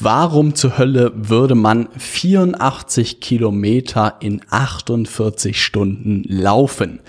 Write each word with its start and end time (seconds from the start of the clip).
Warum 0.00 0.54
zur 0.54 0.78
Hölle 0.78 1.12
würde 1.16 1.56
man 1.56 1.88
84 1.98 3.20
Kilometer 3.20 4.14
in 4.20 4.42
48 4.48 5.60
Stunden 5.60 6.22
laufen? 6.28 7.00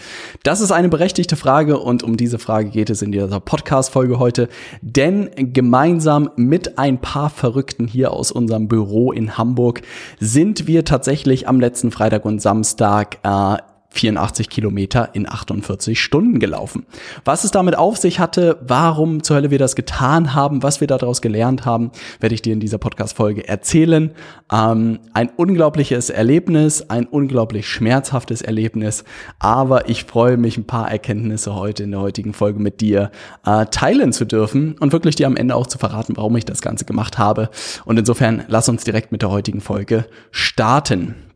Das 0.42 0.60
ist 0.60 0.72
eine 0.72 0.90
berechtigte 0.90 1.36
Frage 1.36 1.78
und 1.78 2.02
um 2.02 2.18
diese 2.18 2.40
Frage 2.40 2.70
geht 2.70 2.90
es 2.90 3.04
in 3.04 3.12
dieser 3.12 3.40
Podcast-Folge 3.40 4.18
heute. 4.18 4.50
Denn 4.82 5.30
gemeinsam 5.36 6.32
mit 6.36 6.80
ein 6.80 7.00
paar 7.00 7.30
Verrückten 7.30 7.86
hier 7.86 8.12
aus 8.12 8.32
unserem 8.32 8.68
Büro 8.68 9.12
in 9.12 9.38
Hamburg 9.38 9.84
sind 10.20 10.66
wir 10.66 10.84
tatsächlich 10.84 11.48
am 11.48 11.60
letzten 11.60 11.92
Freitag 11.92 12.26
und 12.26 12.42
Samstag 12.42 13.20
äh, 13.22 13.58
84 13.92 14.50
Kilometer 14.50 15.10
in 15.14 15.28
48 15.28 16.00
Stunden 16.00 16.40
gelaufen. 16.40 16.86
Was 17.26 17.44
es 17.44 17.52
damit 17.52 17.78
auf 17.78 17.98
sich 17.98 18.20
hatte, 18.20 18.58
warum 18.62 19.24
zur 19.24 19.38
Hölle 19.38 19.52
wir 19.52 19.58
das 19.58 19.76
getan 19.76 20.36
haben, 20.36 20.62
was 20.62 20.80
wir 20.80 20.88
daraus 20.88 21.22
gelernt 21.22 21.66
haben, 21.66 21.92
werde 22.20 22.36
ich 22.36 22.42
dir 22.42 22.54
in 22.54 22.60
dieser 22.60 22.78
Podcast-Folge 22.78 23.48
erzählen. 23.48 24.12
Ähm, 24.52 25.00
ein 25.14 25.30
unglaubliches 25.30 26.10
Erlebnis, 26.10 26.90
ein 26.90 27.08
unglaublich 27.08 27.68
schmerzhaftes 27.68 28.42
Erlebnis, 28.42 29.04
aber 29.40 29.90
ich 29.90 30.06
freue 30.06 30.38
mich, 30.38 30.58
ein 30.58 30.68
paar 30.68 30.90
Erkenntnisse 30.90 31.56
heute 31.56 31.84
in 31.84 31.92
der 31.92 32.02
heutigen 32.02 32.34
Folge 32.34 32.60
mit 32.60 32.82
dir 32.82 33.12
äh, 33.46 33.66
teilen 33.66 34.14
zu 34.14 34.26
dürfen 34.26 34.76
und 34.80 34.94
wirklich 34.94 35.16
dir 35.16 35.28
am 35.28 35.36
Ende 35.36 35.56
auch 35.56 35.68
zu 35.68 35.78
verraten, 35.78 36.16
warum 36.16 36.36
ich 36.38 36.46
das 36.46 36.62
Ganze 36.62 36.86
gemacht 36.86 37.18
habe. 37.18 37.50
Und 37.86 37.98
insofern 37.98 38.44
lass 38.48 38.70
uns 38.70 38.84
direkt 38.84 39.12
mit 39.12 39.24
der 39.24 39.32
heutigen 39.32 39.62
Folge 39.62 40.06
starten. 40.32 41.29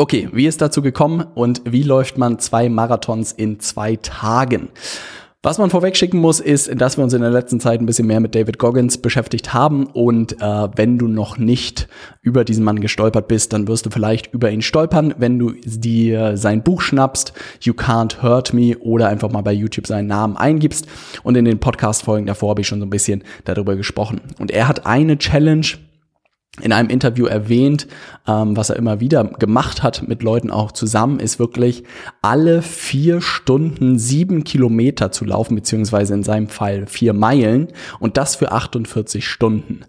Okay, 0.00 0.30
wie 0.32 0.46
ist 0.46 0.62
dazu 0.62 0.80
gekommen 0.80 1.26
und 1.34 1.60
wie 1.66 1.82
läuft 1.82 2.16
man 2.16 2.38
zwei 2.38 2.70
Marathons 2.70 3.32
in 3.32 3.60
zwei 3.60 3.96
Tagen? 3.96 4.70
Was 5.42 5.58
man 5.58 5.68
vorweg 5.68 5.94
schicken 5.94 6.20
muss, 6.20 6.40
ist, 6.40 6.70
dass 6.80 6.96
wir 6.96 7.04
uns 7.04 7.12
in 7.12 7.20
der 7.20 7.28
letzten 7.30 7.60
Zeit 7.60 7.82
ein 7.82 7.84
bisschen 7.84 8.06
mehr 8.06 8.20
mit 8.20 8.34
David 8.34 8.56
Goggins 8.56 8.96
beschäftigt 8.96 9.52
haben. 9.52 9.84
Und 9.84 10.40
äh, 10.40 10.68
wenn 10.74 10.96
du 10.96 11.06
noch 11.06 11.36
nicht 11.36 11.86
über 12.22 12.44
diesen 12.44 12.64
Mann 12.64 12.80
gestolpert 12.80 13.28
bist, 13.28 13.52
dann 13.52 13.68
wirst 13.68 13.84
du 13.84 13.90
vielleicht 13.90 14.32
über 14.32 14.50
ihn 14.50 14.62
stolpern, 14.62 15.14
wenn 15.18 15.38
du 15.38 15.50
dir 15.50 16.38
sein 16.38 16.62
Buch 16.62 16.80
schnappst, 16.80 17.34
You 17.60 17.74
Can't 17.74 18.22
Hurt 18.22 18.54
Me, 18.54 18.78
oder 18.78 19.08
einfach 19.08 19.30
mal 19.30 19.42
bei 19.42 19.52
YouTube 19.52 19.86
seinen 19.86 20.06
Namen 20.06 20.38
eingibst. 20.38 20.86
Und 21.24 21.36
in 21.36 21.44
den 21.44 21.60
Podcast-Folgen 21.60 22.24
davor 22.24 22.48
habe 22.48 22.62
ich 22.62 22.66
schon 22.66 22.80
so 22.80 22.86
ein 22.86 22.90
bisschen 22.90 23.22
darüber 23.44 23.76
gesprochen. 23.76 24.22
Und 24.38 24.50
er 24.50 24.66
hat 24.66 24.86
eine 24.86 25.18
Challenge 25.18 25.66
in 26.60 26.72
einem 26.72 26.88
Interview 26.88 27.26
erwähnt, 27.26 27.86
ähm, 28.26 28.56
was 28.56 28.70
er 28.70 28.76
immer 28.76 29.00
wieder 29.00 29.24
gemacht 29.24 29.82
hat 29.82 30.06
mit 30.06 30.22
Leuten 30.22 30.50
auch 30.50 30.72
zusammen, 30.72 31.20
ist 31.20 31.38
wirklich 31.38 31.84
alle 32.22 32.62
vier 32.62 33.20
Stunden 33.20 33.98
sieben 33.98 34.44
Kilometer 34.44 35.12
zu 35.12 35.24
laufen, 35.24 35.54
beziehungsweise 35.54 36.14
in 36.14 36.22
seinem 36.22 36.48
Fall 36.48 36.86
vier 36.86 37.12
Meilen 37.12 37.68
und 37.98 38.16
das 38.16 38.36
für 38.36 38.52
48 38.52 39.26
Stunden. 39.26 39.80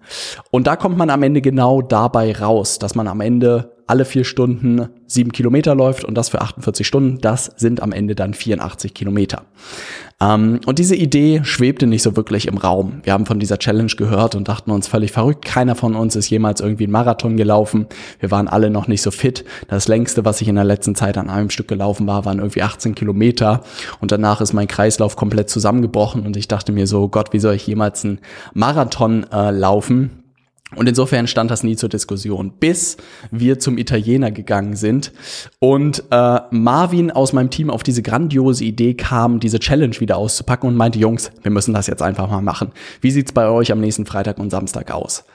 Und 0.49 0.67
da 0.67 0.75
kommt 0.75 0.97
man 0.97 1.09
am 1.09 1.23
Ende 1.23 1.41
genau 1.41 1.81
dabei 1.81 2.35
raus, 2.35 2.79
dass 2.79 2.95
man 2.95 3.07
am 3.07 3.21
Ende 3.21 3.71
alle 3.91 4.05
vier 4.05 4.23
Stunden 4.23 4.87
sieben 5.05 5.33
Kilometer 5.33 5.75
läuft 5.75 6.05
und 6.05 6.15
das 6.15 6.29
für 6.29 6.39
48 6.39 6.87
Stunden, 6.87 7.19
das 7.19 7.51
sind 7.57 7.81
am 7.81 7.91
Ende 7.91 8.15
dann 8.15 8.33
84 8.33 8.93
Kilometer. 8.93 9.43
Ähm, 10.21 10.61
und 10.65 10.79
diese 10.79 10.95
Idee 10.95 11.41
schwebte 11.43 11.87
nicht 11.87 12.01
so 12.01 12.15
wirklich 12.15 12.47
im 12.47 12.57
Raum. 12.57 13.01
Wir 13.03 13.11
haben 13.11 13.25
von 13.25 13.37
dieser 13.37 13.59
Challenge 13.59 13.91
gehört 13.97 14.33
und 14.35 14.47
dachten 14.47 14.71
uns 14.71 14.87
völlig 14.87 15.11
verrückt. 15.11 15.43
Keiner 15.43 15.75
von 15.75 15.95
uns 15.95 16.15
ist 16.15 16.29
jemals 16.29 16.61
irgendwie 16.61 16.85
einen 16.85 16.93
Marathon 16.93 17.35
gelaufen. 17.35 17.87
Wir 18.21 18.31
waren 18.31 18.47
alle 18.47 18.69
noch 18.69 18.87
nicht 18.87 19.01
so 19.01 19.11
fit. 19.11 19.43
Das 19.67 19.89
längste, 19.89 20.23
was 20.23 20.39
ich 20.39 20.47
in 20.47 20.55
der 20.55 20.63
letzten 20.63 20.95
Zeit 20.95 21.17
an 21.17 21.29
einem 21.29 21.49
Stück 21.49 21.67
gelaufen 21.67 22.07
war, 22.07 22.23
waren 22.23 22.39
irgendwie 22.39 22.61
18 22.61 22.95
Kilometer. 22.95 23.61
Und 23.99 24.13
danach 24.13 24.39
ist 24.39 24.53
mein 24.53 24.69
Kreislauf 24.69 25.17
komplett 25.17 25.49
zusammengebrochen 25.49 26.25
und 26.25 26.37
ich 26.37 26.47
dachte 26.47 26.71
mir 26.71 26.87
so, 26.87 27.09
Gott, 27.09 27.33
wie 27.33 27.39
soll 27.39 27.55
ich 27.55 27.67
jemals 27.67 28.05
einen 28.05 28.19
Marathon 28.53 29.25
äh, 29.33 29.51
laufen? 29.51 30.20
Und 30.75 30.87
insofern 30.87 31.27
stand 31.27 31.51
das 31.51 31.63
nie 31.63 31.75
zur 31.75 31.89
Diskussion, 31.89 32.53
bis 32.59 32.95
wir 33.29 33.59
zum 33.59 33.77
Italiener 33.77 34.31
gegangen 34.31 34.75
sind 34.75 35.11
und 35.59 36.03
äh, 36.11 36.39
Marvin 36.49 37.11
aus 37.11 37.33
meinem 37.33 37.49
Team 37.49 37.69
auf 37.69 37.83
diese 37.83 38.01
grandiose 38.01 38.63
Idee 38.63 38.93
kam, 38.93 39.41
diese 39.41 39.59
Challenge 39.59 39.99
wieder 39.99 40.17
auszupacken 40.17 40.69
und 40.69 40.77
meinte, 40.77 40.97
Jungs, 40.97 41.31
wir 41.41 41.51
müssen 41.51 41.73
das 41.73 41.87
jetzt 41.87 42.01
einfach 42.01 42.29
mal 42.29 42.41
machen. 42.41 42.71
Wie 43.01 43.11
sieht's 43.11 43.33
bei 43.33 43.49
euch 43.49 43.71
am 43.71 43.81
nächsten 43.81 44.05
Freitag 44.05 44.39
und 44.39 44.49
Samstag 44.49 44.91
aus? 44.91 45.25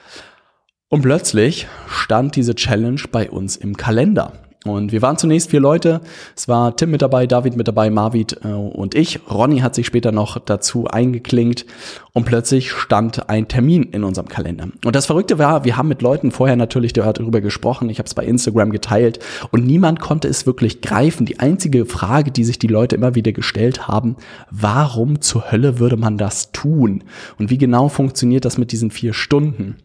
Und 0.89 1.01
plötzlich 1.03 1.67
stand 1.87 2.35
diese 2.35 2.55
Challenge 2.55 3.01
bei 3.11 3.29
uns 3.29 3.57
im 3.57 3.77
Kalender. 3.77 4.33
Und 4.69 4.91
wir 4.91 5.01
waren 5.01 5.17
zunächst 5.17 5.49
vier 5.49 5.59
Leute. 5.59 6.01
Es 6.35 6.47
war 6.47 6.75
Tim 6.75 6.91
mit 6.91 7.01
dabei, 7.01 7.27
David 7.27 7.55
mit 7.55 7.67
dabei, 7.67 7.89
Marvid 7.89 8.37
äh, 8.43 8.47
und 8.47 8.95
ich. 8.95 9.19
Ronny 9.29 9.59
hat 9.59 9.75
sich 9.75 9.85
später 9.85 10.11
noch 10.11 10.39
dazu 10.39 10.87
eingeklinkt 10.87 11.65
und 12.13 12.25
plötzlich 12.25 12.71
stand 12.71 13.29
ein 13.29 13.47
Termin 13.47 13.83
in 13.83 14.03
unserem 14.03 14.27
Kalender. 14.27 14.67
Und 14.83 14.95
das 14.95 15.05
Verrückte 15.05 15.37
war, 15.37 15.65
wir 15.65 15.77
haben 15.77 15.87
mit 15.87 16.01
Leuten 16.01 16.31
vorher 16.31 16.55
natürlich 16.55 16.93
darüber 16.93 17.41
gesprochen. 17.41 17.89
Ich 17.89 17.99
habe 17.99 18.07
es 18.07 18.15
bei 18.15 18.25
Instagram 18.25 18.71
geteilt 18.71 19.19
und 19.51 19.65
niemand 19.65 19.99
konnte 19.99 20.27
es 20.27 20.45
wirklich 20.45 20.81
greifen. 20.81 21.25
Die 21.25 21.39
einzige 21.39 21.85
Frage, 21.85 22.31
die 22.31 22.43
sich 22.43 22.57
die 22.57 22.67
Leute 22.67 22.95
immer 22.95 23.15
wieder 23.15 23.33
gestellt 23.33 23.87
haben, 23.87 24.15
warum 24.49 25.21
zur 25.21 25.51
Hölle 25.51 25.79
würde 25.79 25.97
man 25.97 26.17
das 26.17 26.51
tun? 26.51 27.03
Und 27.37 27.49
wie 27.49 27.57
genau 27.57 27.87
funktioniert 27.89 28.45
das 28.45 28.57
mit 28.57 28.71
diesen 28.71 28.91
vier 28.91 29.13
Stunden? 29.13 29.75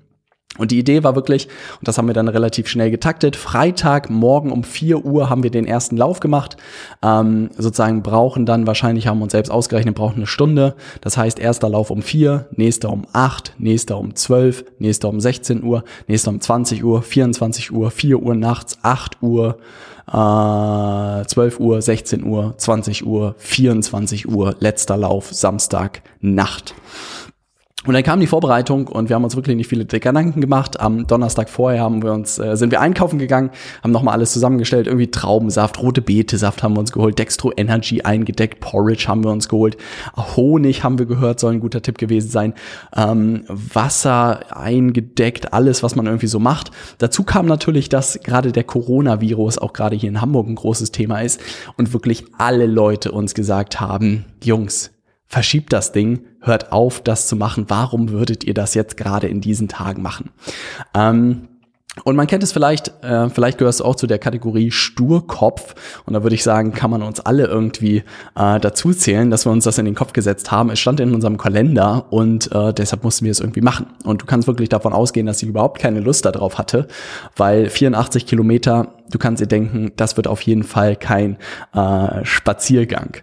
Und 0.58 0.70
die 0.70 0.78
Idee 0.78 1.02
war 1.02 1.14
wirklich, 1.14 1.48
und 1.78 1.88
das 1.88 1.96
haben 1.96 2.08
wir 2.08 2.14
dann 2.14 2.28
relativ 2.28 2.68
schnell 2.68 2.90
getaktet, 2.90 3.36
Freitag 3.36 4.10
morgen 4.10 4.52
um 4.52 4.64
4 4.64 5.02
Uhr 5.02 5.30
haben 5.30 5.42
wir 5.42 5.50
den 5.50 5.66
ersten 5.66 5.96
Lauf 5.96 6.20
gemacht. 6.20 6.58
Ähm, 7.02 7.48
sozusagen 7.56 8.02
brauchen 8.02 8.44
dann, 8.44 8.66
wahrscheinlich 8.66 9.06
haben 9.06 9.18
wir 9.18 9.24
uns 9.24 9.32
selbst 9.32 9.50
ausgerechnet, 9.50 9.94
brauchen 9.94 10.16
eine 10.16 10.26
Stunde. 10.26 10.74
Das 11.00 11.16
heißt, 11.16 11.38
erster 11.38 11.70
Lauf 11.70 11.90
um 11.90 12.02
4, 12.02 12.48
nächster 12.54 12.90
um 12.90 13.06
8, 13.14 13.54
nächster 13.58 13.96
um 13.96 14.14
12, 14.14 14.64
nächster 14.78 15.08
um 15.08 15.20
16 15.20 15.62
Uhr, 15.64 15.84
nächster 16.06 16.30
um 16.30 16.40
20 16.40 16.84
Uhr, 16.84 17.00
24 17.00 17.72
Uhr, 17.72 17.90
4 17.90 18.22
Uhr 18.22 18.34
nachts, 18.34 18.78
8 18.82 19.22
Uhr, 19.22 19.56
äh, 20.06 21.24
12 21.24 21.60
Uhr, 21.60 21.80
16 21.80 22.24
Uhr, 22.24 22.54
20 22.58 23.06
Uhr, 23.06 23.34
24 23.38 24.28
Uhr, 24.28 24.54
letzter 24.60 24.98
Lauf, 24.98 25.32
Samstag, 25.32 26.02
Nacht. 26.20 26.74
Und 27.84 27.94
dann 27.94 28.04
kam 28.04 28.20
die 28.20 28.28
Vorbereitung 28.28 28.86
und 28.86 29.08
wir 29.08 29.16
haben 29.16 29.24
uns 29.24 29.34
wirklich 29.34 29.56
nicht 29.56 29.66
viele 29.66 29.84
Gedanken 29.84 30.40
gemacht. 30.40 30.78
Am 30.78 31.06
Donnerstag 31.08 31.50
vorher 31.50 31.82
haben 31.82 32.00
wir 32.02 32.12
uns, 32.12 32.38
äh, 32.38 32.56
sind 32.56 32.70
wir 32.70 32.80
einkaufen 32.80 33.18
gegangen, 33.18 33.50
haben 33.82 33.90
nochmal 33.90 34.14
alles 34.14 34.32
zusammengestellt, 34.32 34.86
irgendwie 34.86 35.10
Traubensaft, 35.10 35.82
rote 35.82 36.00
Beetesaft 36.00 36.62
haben 36.62 36.76
wir 36.76 36.80
uns 36.80 36.92
geholt, 36.92 37.18
Dextro 37.18 37.52
Energy 37.56 38.02
eingedeckt, 38.02 38.60
Porridge 38.60 39.06
haben 39.08 39.24
wir 39.24 39.32
uns 39.32 39.48
geholt, 39.48 39.76
Honig 40.36 40.84
haben 40.84 41.00
wir 41.00 41.06
gehört, 41.06 41.40
soll 41.40 41.54
ein 41.54 41.60
guter 41.60 41.82
Tipp 41.82 41.98
gewesen 41.98 42.30
sein, 42.30 42.54
ähm, 42.94 43.44
Wasser 43.48 44.56
eingedeckt, 44.56 45.52
alles, 45.52 45.82
was 45.82 45.96
man 45.96 46.06
irgendwie 46.06 46.28
so 46.28 46.38
macht. 46.38 46.70
Dazu 46.98 47.24
kam 47.24 47.46
natürlich, 47.46 47.88
dass 47.88 48.20
gerade 48.22 48.52
der 48.52 48.64
Coronavirus 48.64 49.58
auch 49.58 49.72
gerade 49.72 49.96
hier 49.96 50.08
in 50.08 50.20
Hamburg 50.20 50.46
ein 50.46 50.54
großes 50.54 50.92
Thema 50.92 51.20
ist 51.20 51.40
und 51.76 51.92
wirklich 51.92 52.24
alle 52.38 52.66
Leute 52.66 53.10
uns 53.10 53.34
gesagt 53.34 53.80
haben, 53.80 54.24
Jungs, 54.42 54.92
verschiebt 55.32 55.72
das 55.72 55.92
Ding, 55.92 56.26
hört 56.42 56.72
auf, 56.72 57.00
das 57.00 57.26
zu 57.26 57.36
machen. 57.36 57.64
Warum 57.68 58.10
würdet 58.10 58.44
ihr 58.44 58.52
das 58.52 58.74
jetzt 58.74 58.98
gerade 58.98 59.28
in 59.28 59.40
diesen 59.40 59.66
Tagen 59.66 60.02
machen? 60.02 60.30
Ähm, 60.94 61.48
und 62.04 62.16
man 62.16 62.26
kennt 62.26 62.42
es 62.42 62.52
vielleicht, 62.52 62.92
äh, 63.02 63.30
vielleicht 63.30 63.56
gehörst 63.56 63.80
du 63.80 63.84
auch 63.84 63.96
zu 63.96 64.06
der 64.06 64.18
Kategorie 64.18 64.70
Sturkopf. 64.70 65.74
Und 66.04 66.12
da 66.12 66.22
würde 66.22 66.34
ich 66.34 66.42
sagen, 66.42 66.72
kann 66.72 66.90
man 66.90 67.02
uns 67.02 67.20
alle 67.20 67.46
irgendwie 67.46 68.04
äh, 68.34 68.60
dazu 68.60 68.92
zählen, 68.92 69.30
dass 69.30 69.46
wir 69.46 69.52
uns 69.52 69.64
das 69.64 69.78
in 69.78 69.86
den 69.86 69.94
Kopf 69.94 70.12
gesetzt 70.12 70.50
haben. 70.50 70.68
Es 70.68 70.80
stand 70.80 71.00
in 71.00 71.14
unserem 71.14 71.38
Kalender 71.38 72.06
und 72.10 72.52
äh, 72.52 72.74
deshalb 72.74 73.02
mussten 73.02 73.24
wir 73.24 73.32
es 73.32 73.40
irgendwie 73.40 73.62
machen. 73.62 73.86
Und 74.04 74.20
du 74.20 74.26
kannst 74.26 74.48
wirklich 74.48 74.68
davon 74.68 74.92
ausgehen, 74.92 75.24
dass 75.24 75.42
ich 75.42 75.48
überhaupt 75.48 75.80
keine 75.80 76.00
Lust 76.00 76.26
darauf 76.26 76.58
hatte, 76.58 76.88
weil 77.36 77.70
84 77.70 78.26
Kilometer, 78.26 78.96
du 79.10 79.18
kannst 79.18 79.40
dir 79.40 79.46
denken, 79.46 79.92
das 79.96 80.18
wird 80.18 80.26
auf 80.26 80.42
jeden 80.42 80.64
Fall 80.64 80.94
kein 80.94 81.38
äh, 81.74 82.22
Spaziergang. 82.22 83.16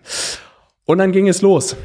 Und 0.85 0.97
dann 0.97 1.11
ging 1.11 1.27
es 1.27 1.43
los. 1.43 1.75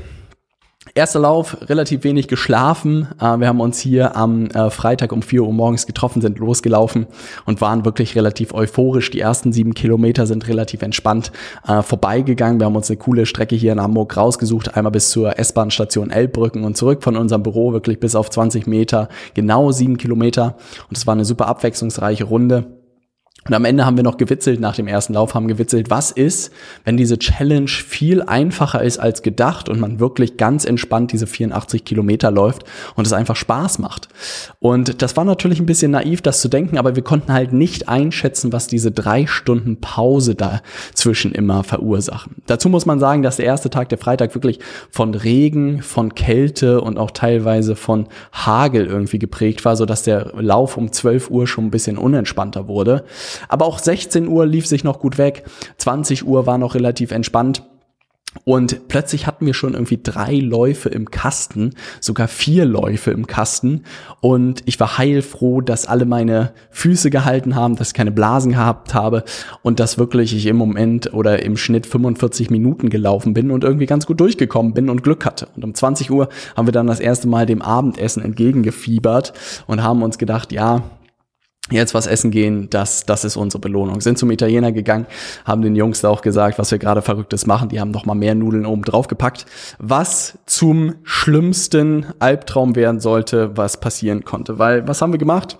Erster 0.96 1.18
Lauf, 1.18 1.56
relativ 1.62 2.04
wenig 2.04 2.28
geschlafen. 2.28 3.08
Äh, 3.20 3.38
wir 3.38 3.48
haben 3.48 3.60
uns 3.60 3.80
hier 3.80 4.14
am 4.14 4.46
äh, 4.46 4.70
Freitag 4.70 5.10
um 5.10 5.22
4 5.22 5.42
Uhr 5.42 5.52
morgens 5.52 5.88
getroffen, 5.88 6.22
sind 6.22 6.38
losgelaufen 6.38 7.08
und 7.46 7.60
waren 7.60 7.84
wirklich 7.84 8.14
relativ 8.14 8.54
euphorisch. 8.54 9.10
Die 9.10 9.18
ersten 9.18 9.52
sieben 9.52 9.74
Kilometer 9.74 10.28
sind 10.28 10.46
relativ 10.46 10.82
entspannt 10.82 11.32
äh, 11.66 11.82
vorbeigegangen. 11.82 12.60
Wir 12.60 12.66
haben 12.66 12.76
uns 12.76 12.90
eine 12.90 12.98
coole 12.98 13.26
Strecke 13.26 13.56
hier 13.56 13.72
in 13.72 13.80
Hamburg 13.80 14.16
rausgesucht, 14.16 14.76
einmal 14.76 14.92
bis 14.92 15.10
zur 15.10 15.36
S-Bahn-Station 15.36 16.10
Elbbrücken 16.10 16.62
und 16.62 16.76
zurück 16.76 17.02
von 17.02 17.16
unserem 17.16 17.42
Büro, 17.42 17.72
wirklich 17.72 17.98
bis 17.98 18.14
auf 18.14 18.30
20 18.30 18.68
Meter, 18.68 19.08
genau 19.34 19.72
sieben 19.72 19.98
Kilometer. 19.98 20.54
Und 20.88 20.96
es 20.96 21.08
war 21.08 21.14
eine 21.14 21.24
super 21.24 21.48
abwechslungsreiche 21.48 22.22
Runde. 22.22 22.83
Und 23.46 23.52
am 23.52 23.64
Ende 23.66 23.84
haben 23.84 23.96
wir 23.96 24.04
noch 24.04 24.16
gewitzelt 24.16 24.58
nach 24.58 24.74
dem 24.74 24.86
ersten 24.86 25.12
Lauf, 25.14 25.34
haben 25.34 25.48
gewitzelt, 25.48 25.90
was 25.90 26.10
ist, 26.10 26.50
wenn 26.84 26.96
diese 26.96 27.18
Challenge 27.18 27.68
viel 27.68 28.22
einfacher 28.22 28.82
ist 28.82 28.98
als 28.98 29.22
gedacht 29.22 29.68
und 29.68 29.78
man 29.78 30.00
wirklich 30.00 30.38
ganz 30.38 30.64
entspannt 30.64 31.12
diese 31.12 31.26
84 31.26 31.84
Kilometer 31.84 32.30
läuft 32.30 32.64
und 32.94 33.06
es 33.06 33.12
einfach 33.12 33.36
Spaß 33.36 33.80
macht. 33.80 34.08
Und 34.60 35.02
das 35.02 35.16
war 35.16 35.24
natürlich 35.24 35.60
ein 35.60 35.66
bisschen 35.66 35.90
naiv, 35.90 36.22
das 36.22 36.40
zu 36.40 36.48
denken, 36.48 36.78
aber 36.78 36.96
wir 36.96 37.02
konnten 37.02 37.32
halt 37.32 37.52
nicht 37.52 37.88
einschätzen, 37.88 38.52
was 38.52 38.66
diese 38.66 38.90
drei 38.90 39.26
Stunden 39.26 39.78
Pause 39.80 40.34
dazwischen 40.34 41.32
immer 41.32 41.64
verursachen. 41.64 42.36
Dazu 42.46 42.70
muss 42.70 42.86
man 42.86 42.98
sagen, 42.98 43.22
dass 43.22 43.36
der 43.36 43.46
erste 43.46 43.68
Tag, 43.68 43.90
der 43.90 43.98
Freitag, 43.98 44.34
wirklich 44.34 44.60
von 44.90 45.14
Regen, 45.14 45.82
von 45.82 46.14
Kälte 46.14 46.80
und 46.80 46.96
auch 46.96 47.10
teilweise 47.10 47.76
von 47.76 48.06
Hagel 48.32 48.86
irgendwie 48.86 49.18
geprägt 49.18 49.64
war, 49.66 49.76
so 49.76 49.84
dass 49.84 50.02
der 50.02 50.32
Lauf 50.34 50.78
um 50.78 50.92
12 50.92 51.30
Uhr 51.30 51.46
schon 51.46 51.66
ein 51.66 51.70
bisschen 51.70 51.98
unentspannter 51.98 52.68
wurde. 52.68 53.04
Aber 53.48 53.66
auch 53.66 53.78
16 53.78 54.28
Uhr 54.28 54.46
lief 54.46 54.66
sich 54.66 54.84
noch 54.84 54.98
gut 55.00 55.18
weg. 55.18 55.44
20 55.78 56.26
Uhr 56.26 56.46
war 56.46 56.58
noch 56.58 56.74
relativ 56.74 57.10
entspannt. 57.10 57.62
Und 58.42 58.88
plötzlich 58.88 59.26
hatten 59.26 59.46
wir 59.46 59.54
schon 59.54 59.74
irgendwie 59.74 60.00
drei 60.02 60.34
Läufe 60.34 60.88
im 60.88 61.10
Kasten, 61.10 61.70
sogar 62.00 62.26
vier 62.26 62.64
Läufe 62.64 63.12
im 63.12 63.26
Kasten. 63.26 63.84
Und 64.20 64.62
ich 64.66 64.80
war 64.80 64.98
heilfroh, 64.98 65.60
dass 65.60 65.86
alle 65.86 66.04
meine 66.04 66.52
Füße 66.70 67.10
gehalten 67.10 67.54
haben, 67.54 67.76
dass 67.76 67.88
ich 67.88 67.94
keine 67.94 68.10
Blasen 68.10 68.52
gehabt 68.52 68.92
habe 68.92 69.24
und 69.62 69.78
dass 69.78 69.98
wirklich 69.98 70.34
ich 70.34 70.46
im 70.46 70.56
Moment 70.56 71.14
oder 71.14 71.42
im 71.42 71.56
Schnitt 71.56 71.86
45 71.86 72.50
Minuten 72.50 72.90
gelaufen 72.90 73.34
bin 73.34 73.50
und 73.50 73.62
irgendwie 73.62 73.86
ganz 73.86 74.04
gut 74.04 74.20
durchgekommen 74.20 74.74
bin 74.74 74.90
und 74.90 75.04
Glück 75.04 75.24
hatte. 75.24 75.48
Und 75.54 75.64
um 75.64 75.74
20 75.74 76.10
Uhr 76.10 76.28
haben 76.56 76.66
wir 76.66 76.72
dann 76.72 76.88
das 76.88 77.00
erste 77.00 77.28
Mal 77.28 77.46
dem 77.46 77.62
Abendessen 77.62 78.22
entgegengefiebert 78.22 79.32
und 79.66 79.82
haben 79.82 80.02
uns 80.02 80.18
gedacht, 80.18 80.52
ja, 80.52 80.82
jetzt 81.70 81.94
was 81.94 82.06
essen 82.06 82.30
gehen, 82.30 82.68
das, 82.70 83.06
das 83.06 83.24
ist 83.24 83.36
unsere 83.36 83.60
Belohnung. 83.60 84.00
Sind 84.00 84.18
zum 84.18 84.30
Italiener 84.30 84.72
gegangen, 84.72 85.06
haben 85.44 85.62
den 85.62 85.74
Jungs 85.74 86.02
da 86.02 86.10
auch 86.10 86.20
gesagt, 86.20 86.58
was 86.58 86.70
wir 86.70 86.78
gerade 86.78 87.00
Verrücktes 87.00 87.46
machen. 87.46 87.70
Die 87.70 87.80
haben 87.80 87.90
noch 87.90 88.04
mal 88.04 88.14
mehr 88.14 88.34
Nudeln 88.34 88.66
oben 88.66 88.82
drauf 88.82 89.08
gepackt, 89.08 89.46
was 89.78 90.38
zum 90.46 90.96
schlimmsten 91.04 92.06
Albtraum 92.18 92.76
werden 92.76 93.00
sollte, 93.00 93.56
was 93.56 93.80
passieren 93.80 94.24
konnte. 94.24 94.58
Weil, 94.58 94.86
was 94.86 95.00
haben 95.00 95.12
wir 95.12 95.18
gemacht? 95.18 95.58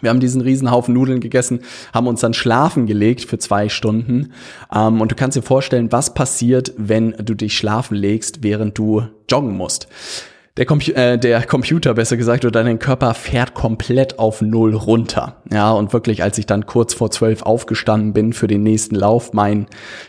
Wir 0.00 0.10
haben 0.10 0.20
diesen 0.20 0.40
Riesenhaufen 0.40 0.94
Nudeln 0.94 1.20
gegessen, 1.20 1.60
haben 1.92 2.08
uns 2.08 2.20
dann 2.20 2.34
schlafen 2.34 2.86
gelegt 2.86 3.24
für 3.24 3.38
zwei 3.38 3.68
Stunden. 3.68 4.32
Ähm, 4.74 5.00
und 5.00 5.12
du 5.12 5.14
kannst 5.14 5.36
dir 5.36 5.42
vorstellen, 5.42 5.92
was 5.92 6.14
passiert, 6.14 6.72
wenn 6.76 7.12
du 7.12 7.34
dich 7.34 7.56
schlafen 7.56 7.94
legst, 7.94 8.42
während 8.42 8.76
du 8.78 9.04
joggen 9.30 9.56
musst 9.56 9.88
der, 10.58 10.66
Compu 10.66 10.90
äh, 10.92 11.18
der 11.18 11.42
Computer, 11.46 11.94
besser 11.94 12.18
gesagt, 12.18 12.44
oder 12.44 12.62
dein 12.62 12.78
Körper 12.78 13.14
fährt 13.14 13.54
komplett 13.54 14.18
auf 14.18 14.42
Null 14.42 14.74
runter. 14.74 15.36
Ja, 15.50 15.70
und 15.72 15.94
wirklich, 15.94 16.22
als 16.22 16.36
ich 16.36 16.44
dann 16.44 16.66
kurz 16.66 16.92
vor 16.92 17.10
zwölf 17.10 17.42
aufgestanden 17.42 18.12
bin 18.12 18.34
für 18.34 18.48
den 18.48 18.62
nächsten 18.62 18.94
Lauf, 18.94 19.32
mein 19.32 19.66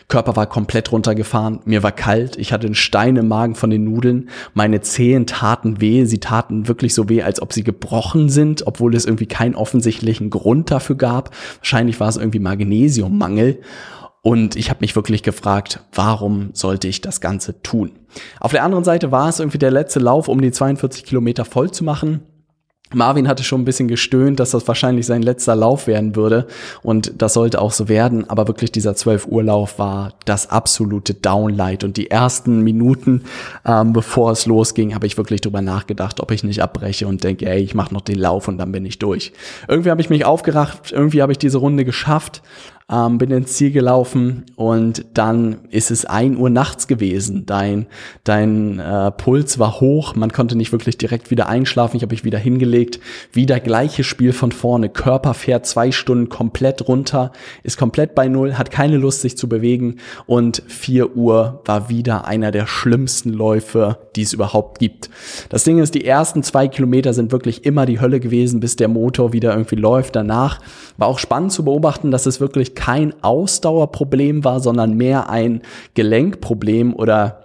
Körper 0.08 0.36
war 0.36 0.46
komplett 0.46 0.92
runtergefahren, 0.92 1.60
mir 1.64 1.82
war 1.82 1.92
kalt, 1.92 2.36
ich 2.36 2.52
hatte 2.52 2.66
einen 2.66 2.74
Stein 2.74 3.16
im 3.16 3.26
Magen 3.26 3.54
von 3.54 3.70
den 3.70 3.84
Nudeln, 3.84 4.28
meine 4.52 4.82
Zehen 4.82 5.26
taten 5.26 5.80
weh, 5.80 6.04
sie 6.04 6.18
taten 6.18 6.68
wirklich 6.68 6.92
so 6.92 7.08
weh, 7.08 7.22
als 7.22 7.40
ob 7.40 7.54
sie 7.54 7.64
gebrochen 7.64 8.28
sind, 8.28 8.66
obwohl 8.66 8.94
es 8.94 9.06
irgendwie 9.06 9.26
keinen 9.26 9.54
offensichtlichen 9.54 10.28
Grund 10.28 10.70
dafür 10.70 10.96
gab. 10.96 11.30
Wahrscheinlich 11.60 12.00
war 12.00 12.08
es 12.10 12.18
irgendwie 12.18 12.40
Magnesiummangel. 12.40 13.60
Und 14.24 14.56
ich 14.56 14.70
habe 14.70 14.80
mich 14.80 14.96
wirklich 14.96 15.22
gefragt, 15.22 15.80
warum 15.92 16.48
sollte 16.54 16.88
ich 16.88 17.02
das 17.02 17.20
Ganze 17.20 17.60
tun? 17.62 17.92
Auf 18.40 18.52
der 18.52 18.64
anderen 18.64 18.82
Seite 18.82 19.12
war 19.12 19.28
es 19.28 19.38
irgendwie 19.38 19.58
der 19.58 19.70
letzte 19.70 20.00
Lauf, 20.00 20.28
um 20.28 20.40
die 20.40 20.50
42 20.50 21.04
Kilometer 21.04 21.44
voll 21.44 21.70
zu 21.70 21.84
machen. 21.84 22.22
Marvin 22.94 23.28
hatte 23.28 23.42
schon 23.42 23.60
ein 23.60 23.64
bisschen 23.64 23.88
gestöhnt, 23.88 24.40
dass 24.40 24.52
das 24.52 24.68
wahrscheinlich 24.68 25.04
sein 25.04 25.22
letzter 25.22 25.56
Lauf 25.56 25.86
werden 25.86 26.16
würde 26.16 26.46
und 26.82 27.20
das 27.20 27.34
sollte 27.34 27.60
auch 27.60 27.72
so 27.72 27.88
werden, 27.88 28.28
aber 28.30 28.46
wirklich 28.46 28.72
dieser 28.72 28.94
12 28.94 29.26
Uhr 29.26 29.42
Lauf 29.42 29.78
war 29.78 30.14
das 30.24 30.50
absolute 30.50 31.12
Downlight 31.12 31.82
und 31.82 31.96
die 31.96 32.10
ersten 32.10 32.60
Minuten, 32.60 33.24
ähm, 33.64 33.92
bevor 33.92 34.30
es 34.30 34.46
losging, 34.46 34.94
habe 34.94 35.06
ich 35.06 35.16
wirklich 35.16 35.40
drüber 35.40 35.60
nachgedacht, 35.60 36.20
ob 36.20 36.30
ich 36.30 36.44
nicht 36.44 36.62
abbreche 36.62 37.06
und 37.06 37.24
denke, 37.24 37.46
ey, 37.46 37.60
ich 37.60 37.74
mache 37.74 37.92
noch 37.92 38.02
den 38.02 38.18
Lauf 38.18 38.48
und 38.48 38.58
dann 38.58 38.70
bin 38.70 38.86
ich 38.86 38.98
durch. 38.98 39.32
Irgendwie 39.66 39.90
habe 39.90 40.00
ich 40.00 40.10
mich 40.10 40.24
aufgeracht, 40.24 40.92
irgendwie 40.92 41.20
habe 41.20 41.32
ich 41.32 41.38
diese 41.38 41.58
Runde 41.58 41.84
geschafft, 41.84 42.42
ähm, 42.90 43.16
bin 43.16 43.30
ins 43.30 43.54
Ziel 43.54 43.70
gelaufen 43.70 44.44
und 44.56 45.06
dann 45.14 45.56
ist 45.70 45.90
es 45.90 46.04
ein 46.04 46.36
Uhr 46.36 46.50
nachts 46.50 46.86
gewesen. 46.86 47.46
Dein, 47.46 47.86
dein 48.24 48.78
äh, 48.78 49.10
Puls 49.10 49.58
war 49.58 49.80
hoch, 49.80 50.14
man 50.14 50.32
konnte 50.32 50.54
nicht 50.54 50.70
wirklich 50.70 50.98
direkt 50.98 51.30
wieder 51.30 51.48
einschlafen. 51.48 51.96
Ich 51.96 52.02
habe 52.02 52.12
mich 52.12 52.24
wieder 52.24 52.38
hingelegt. 52.38 53.00
Wieder 53.32 53.58
gleiches 53.58 54.06
Spiel 54.06 54.34
von 54.34 54.52
vorne. 54.52 54.90
Körper 54.90 55.32
fährt 55.32 55.64
zwei 55.64 55.92
Stunden 55.92 56.28
komplett 56.28 56.86
runter, 56.86 57.32
ist 57.62 57.78
komplett 57.78 58.14
bei 58.14 58.28
Null, 58.28 58.54
hat 58.54 58.70
keine 58.70 58.98
Lust, 58.98 59.22
sich 59.22 59.38
zu 59.38 59.48
bewegen. 59.48 59.96
Und 60.26 60.62
vier 60.66 61.16
Uhr 61.16 61.62
war 61.64 61.88
wieder 61.88 62.26
einer 62.26 62.50
der 62.50 62.66
schlimmsten 62.66 63.30
Läufe, 63.30 63.98
die 64.14 64.22
es 64.22 64.34
überhaupt 64.34 64.78
gibt. 64.78 65.08
Das 65.48 65.64
Ding 65.64 65.78
ist, 65.78 65.94
die 65.94 66.04
ersten 66.04 66.42
zwei 66.42 66.68
Kilometer 66.68 67.14
sind 67.14 67.32
wirklich 67.32 67.64
immer 67.64 67.86
die 67.86 68.00
Hölle 68.00 68.20
gewesen, 68.20 68.60
bis 68.60 68.76
der 68.76 68.88
Motor 68.88 69.32
wieder 69.32 69.52
irgendwie 69.52 69.76
läuft. 69.76 70.16
Danach 70.16 70.60
war 70.98 71.08
auch 71.08 71.18
spannend 71.18 71.52
zu 71.52 71.64
beobachten, 71.64 72.10
dass 72.10 72.26
es 72.26 72.40
wirklich 72.40 72.73
kein 72.74 73.14
Ausdauerproblem 73.22 74.44
war, 74.44 74.60
sondern 74.60 74.94
mehr 74.94 75.30
ein 75.30 75.62
Gelenkproblem 75.94 76.94
oder 76.94 77.43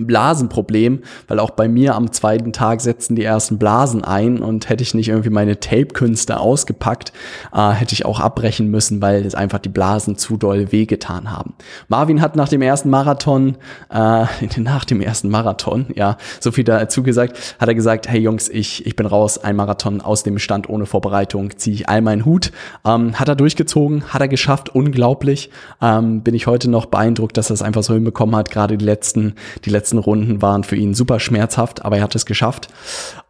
Blasenproblem, 0.00 1.00
weil 1.28 1.38
auch 1.38 1.50
bei 1.50 1.68
mir 1.68 1.94
am 1.94 2.12
zweiten 2.12 2.52
Tag 2.52 2.80
setzten 2.80 3.16
die 3.16 3.24
ersten 3.24 3.58
Blasen 3.58 4.04
ein 4.04 4.38
und 4.38 4.68
hätte 4.68 4.82
ich 4.82 4.94
nicht 4.94 5.08
irgendwie 5.08 5.30
meine 5.30 5.60
Tape-Künste 5.60 6.40
ausgepackt, 6.40 7.12
äh, 7.54 7.70
hätte 7.70 7.92
ich 7.92 8.04
auch 8.04 8.20
abbrechen 8.20 8.70
müssen, 8.70 9.00
weil 9.00 9.24
es 9.24 9.34
einfach 9.34 9.58
die 9.58 9.68
Blasen 9.68 10.16
zu 10.16 10.36
doll 10.36 10.72
wehgetan 10.72 11.30
haben. 11.30 11.54
Marvin 11.88 12.20
hat 12.20 12.36
nach 12.36 12.48
dem 12.48 12.62
ersten 12.62 12.90
Marathon, 12.90 13.56
äh, 13.90 14.26
nach 14.58 14.84
dem 14.84 15.00
ersten 15.00 15.28
Marathon, 15.28 15.86
ja, 15.94 16.16
so 16.40 16.50
viel 16.50 16.64
dazu 16.64 17.02
gesagt, 17.02 17.56
hat 17.58 17.68
er 17.68 17.74
gesagt, 17.74 18.08
hey 18.08 18.20
Jungs, 18.20 18.48
ich, 18.48 18.86
ich 18.86 18.96
bin 18.96 19.06
raus, 19.06 19.38
ein 19.38 19.56
Marathon 19.56 20.00
aus 20.00 20.22
dem 20.22 20.38
Stand 20.38 20.68
ohne 20.68 20.86
Vorbereitung, 20.86 21.56
ziehe 21.56 21.74
ich 21.74 21.88
all 21.88 22.02
meinen 22.02 22.24
Hut. 22.24 22.52
Ähm, 22.84 23.18
hat 23.18 23.28
er 23.28 23.36
durchgezogen, 23.36 24.04
hat 24.04 24.20
er 24.20 24.28
geschafft, 24.28 24.74
unglaublich. 24.74 25.50
Ähm, 25.80 26.22
bin 26.22 26.34
ich 26.34 26.46
heute 26.46 26.68
noch 26.68 26.86
beeindruckt, 26.86 27.36
dass 27.36 27.50
er 27.50 27.54
es 27.54 27.62
einfach 27.62 27.82
so 27.82 27.94
hinbekommen 27.94 28.34
hat, 28.36 28.50
gerade 28.50 28.76
die 28.76 28.84
letzten, 28.84 29.34
die 29.64 29.70
letzten 29.70 29.83
letzten 29.84 29.98
Runden 29.98 30.40
waren 30.40 30.64
für 30.64 30.76
ihn 30.76 30.94
super 30.94 31.20
schmerzhaft, 31.20 31.84
aber 31.84 31.98
er 31.98 32.04
hat 32.04 32.14
es 32.14 32.24
geschafft. 32.24 32.68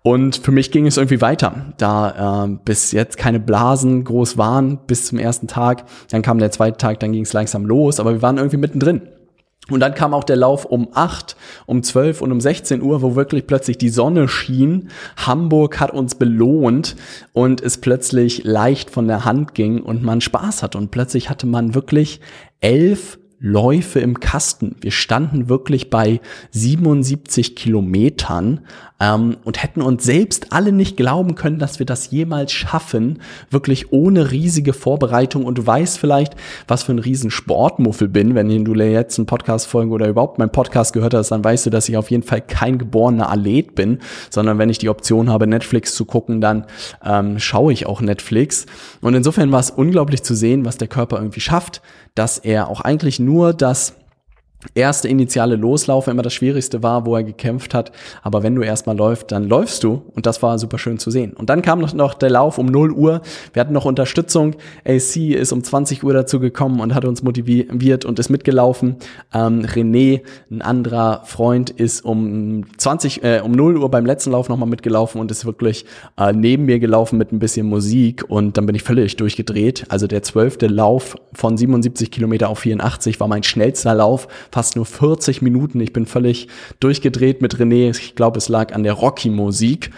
Und 0.03 0.37
für 0.37 0.53
mich 0.53 0.71
ging 0.71 0.87
es 0.87 0.97
irgendwie 0.97 1.21
weiter, 1.21 1.73
da 1.79 2.45
äh, 2.45 2.59
bis 2.65 2.93
jetzt 2.93 3.17
keine 3.17 3.41
Blasen 3.41 4.05
groß 4.05 4.39
waren 4.39 4.79
bis 4.87 5.07
zum 5.07 5.19
ersten 5.19 5.49
Tag. 5.49 5.85
Dann 6.11 6.23
kam 6.23 6.39
der 6.39 6.53
zweite 6.53 6.77
Tag, 6.77 7.01
dann 7.01 7.11
ging 7.11 7.25
es 7.25 7.33
langsam 7.33 7.67
los, 7.67 7.99
aber 7.99 8.13
wir 8.13 8.23
waren 8.23 8.37
irgendwie 8.37 8.57
mittendrin. 8.57 9.03
Und 9.69 9.81
dann 9.81 9.95
kam 9.95 10.15
auch 10.15 10.23
der 10.23 10.37
Lauf 10.37 10.65
um 10.65 10.89
8, 10.93 11.37
um 11.67 11.83
12 11.83 12.21
und 12.21 12.31
um 12.31 12.41
16 12.41 12.83
Uhr, 12.83 13.03
wo 13.03 13.17
wirklich 13.17 13.49
plötzlich 13.49 13.79
die 13.79 13.89
Sonne 13.89 14.29
schien. 14.29 14.91
Hamburg 15.17 15.81
hat 15.81 15.91
uns 15.91 16.15
belohnt 16.15 16.95
und 17.33 17.63
es 17.63 17.79
plötzlich 17.79 18.45
leicht 18.45 18.91
von 18.91 19.09
der 19.09 19.25
Hand 19.25 19.55
ging 19.55 19.81
und 19.81 20.05
man 20.05 20.21
Spaß 20.21 20.63
hat. 20.63 20.77
Und 20.77 20.91
plötzlich 20.91 21.31
hatte 21.31 21.47
man 21.47 21.75
wirklich 21.75 22.21
elf 22.61 23.19
Läufe 23.47 24.01
im 24.01 24.21
Kasten. 24.21 24.77
Wir 24.81 24.91
standen 24.91 25.51
wirklich 25.51 25.91
bei 25.91 26.23
77 26.53 27.55
Kilometern 27.55 28.61
ähm, 29.05 29.37
und 29.45 29.63
hätten 29.63 29.83
uns 29.83 30.05
selbst 30.05 30.53
alle 30.53 30.73
nicht 30.73 30.97
glauben 30.97 31.35
können, 31.35 31.59
dass 31.59 31.79
wir 31.79 31.87
das 31.87 32.11
jemals 32.11 32.53
schaffen, 32.53 33.21
wirklich 33.51 33.93
ohne 33.93 34.31
riesige 34.31 34.73
Vorbereitung. 34.73 35.45
Und 35.45 35.59
du 35.59 35.67
weißt 35.67 35.99
vielleicht, 35.99 36.35
was 36.67 36.85
für 36.85 36.93
ein 36.93 36.99
riesen 36.99 37.31
Sportmuffel 37.31 38.09
bin. 38.09 38.35
Wenn 38.35 38.65
du 38.65 38.75
jetzt 38.75 39.19
einen 39.19 39.27
Podcast 39.27 39.67
folgen 39.67 39.93
oder 39.93 40.09
überhaupt 40.09 40.39
meinen 40.39 40.51
Podcast 40.51 40.93
gehört 40.93 41.15
hast, 41.15 41.31
dann 41.31 41.45
weißt 41.45 41.67
du, 41.67 41.71
dass 41.71 41.89
ich 41.89 41.97
auf 41.97 42.11
jeden 42.11 42.23
Fall 42.23 42.41
kein 42.41 42.79
geborener 42.79 43.31
Athlet 43.31 43.75
bin, 43.75 43.99
sondern 44.31 44.59
wenn 44.59 44.71
ich 44.71 44.79
die 44.79 44.89
Option 44.89 45.31
habe, 45.31 45.47
Netflix 45.47 45.95
zu 45.95 46.05
gucken, 46.05 46.41
dann 46.41 46.67
ähm, 47.05 47.39
schaue 47.39 47.73
ich 47.73 47.87
auch 47.87 48.01
Netflix. 48.01 48.67
Und 49.01 49.15
insofern 49.15 49.53
war 49.53 49.61
es 49.61 49.71
unglaublich 49.71 50.23
zu 50.23 50.35
sehen, 50.35 50.65
was 50.65 50.79
der 50.79 50.89
Körper 50.89 51.17
irgendwie 51.17 51.41
schafft, 51.41 51.83
dass 52.15 52.39
er 52.39 52.69
auch 52.69 52.81
eigentlich 52.81 53.19
nur 53.19 53.53
das 53.53 53.95
erste 54.75 55.09
initiale 55.09 55.57
Loslaufen 55.57 56.11
immer 56.11 56.23
das 56.23 56.33
Schwierigste 56.33 56.83
war, 56.83 57.07
wo 57.07 57.17
er 57.17 57.25
gekämpft 57.25 57.75
hat. 57.75 57.93
Aber 58.23 58.43
wenn 58.43 58.55
du 58.55 58.63
erstmal 58.63 58.97
läufst, 58.97 59.31
dann 59.33 59.49
läufst 59.49 59.85
du. 59.85 60.03
Und 60.15 60.27
das 60.27 60.43
war 60.43 60.59
super 60.59 60.79
schön 60.79 60.99
zu 60.99 61.11
sehen. 61.11 61.33
Und 61.35 61.51
dann 61.51 61.63
kam 61.63 61.81
noch, 61.81 62.15
der 62.15 62.31
Lauf 62.31 62.59
um 62.59 62.67
0 62.67 62.93
Uhr. 62.93 63.23
Wir 63.53 63.61
hatten 63.61 63.73
noch 63.73 63.85
Unterstützung. 63.85 64.57
AC 64.87 65.17
ist 65.17 65.53
um 65.53 65.63
20 65.63 66.05
Uhr 66.05 66.13
dazu 66.13 66.41
gekommen 66.41 66.81
und 66.81 66.95
hat 66.95 67.05
uns 67.05 67.23
motiviert 67.23 68.05
und 68.05 68.19
ist 68.19 68.31
mitgelaufen. 68.31 68.97
Ähm, 69.33 69.63
René, 69.63 70.23
ein 70.51 70.63
anderer 70.63 71.23
Freund, 71.25 71.71
ist 71.71 72.05
um 72.05 72.65
20, 72.77 73.23
äh, 73.23 73.41
um 73.45 73.53
0 73.53 73.79
Uhr 73.79 73.91
beim 73.91 74.07
letzten 74.07 74.31
Lauf 74.31 74.49
nochmal 74.49 74.69
mitgelaufen 74.69 75.21
und 75.21 75.31
ist 75.31 75.45
wirklich 75.45 75.85
äh, 76.19 76.33
neben 76.33 76.65
mir 76.65 76.79
gelaufen 76.79 77.19
mit 77.19 77.33
ein 77.33 77.39
bisschen 77.39 77.67
Musik. 77.67 78.25
Und 78.29 78.57
dann 78.57 78.67
bin 78.67 78.75
ich 78.75 78.83
völlig 78.83 79.17
durchgedreht. 79.17 79.85
Also 79.89 80.07
der 80.07 80.23
zwölfte 80.23 80.67
Lauf 80.67 81.17
von 81.33 81.57
77 81.57 82.11
Kilometer 82.11 82.49
auf 82.49 82.61
84 82.61 83.21
war 83.21 83.29
mein 83.29 83.43
schnellster 83.43 83.95
Lauf 83.95 84.29
fast 84.55 84.77
nur 84.77 84.87
40 84.87 85.43
Minuten. 85.43 85.81
Ich 85.81 85.93
bin 85.93 86.07
völlig 86.07 86.47
durchgedreht 86.79 87.43
mit 87.43 87.57
René. 87.57 87.91
Ich 87.91 88.15
glaube, 88.15 88.39
es 88.39 88.49
lag 88.49 88.73
an 88.73 88.85
der 88.85 88.93
Rocky-Musik. 88.93 89.91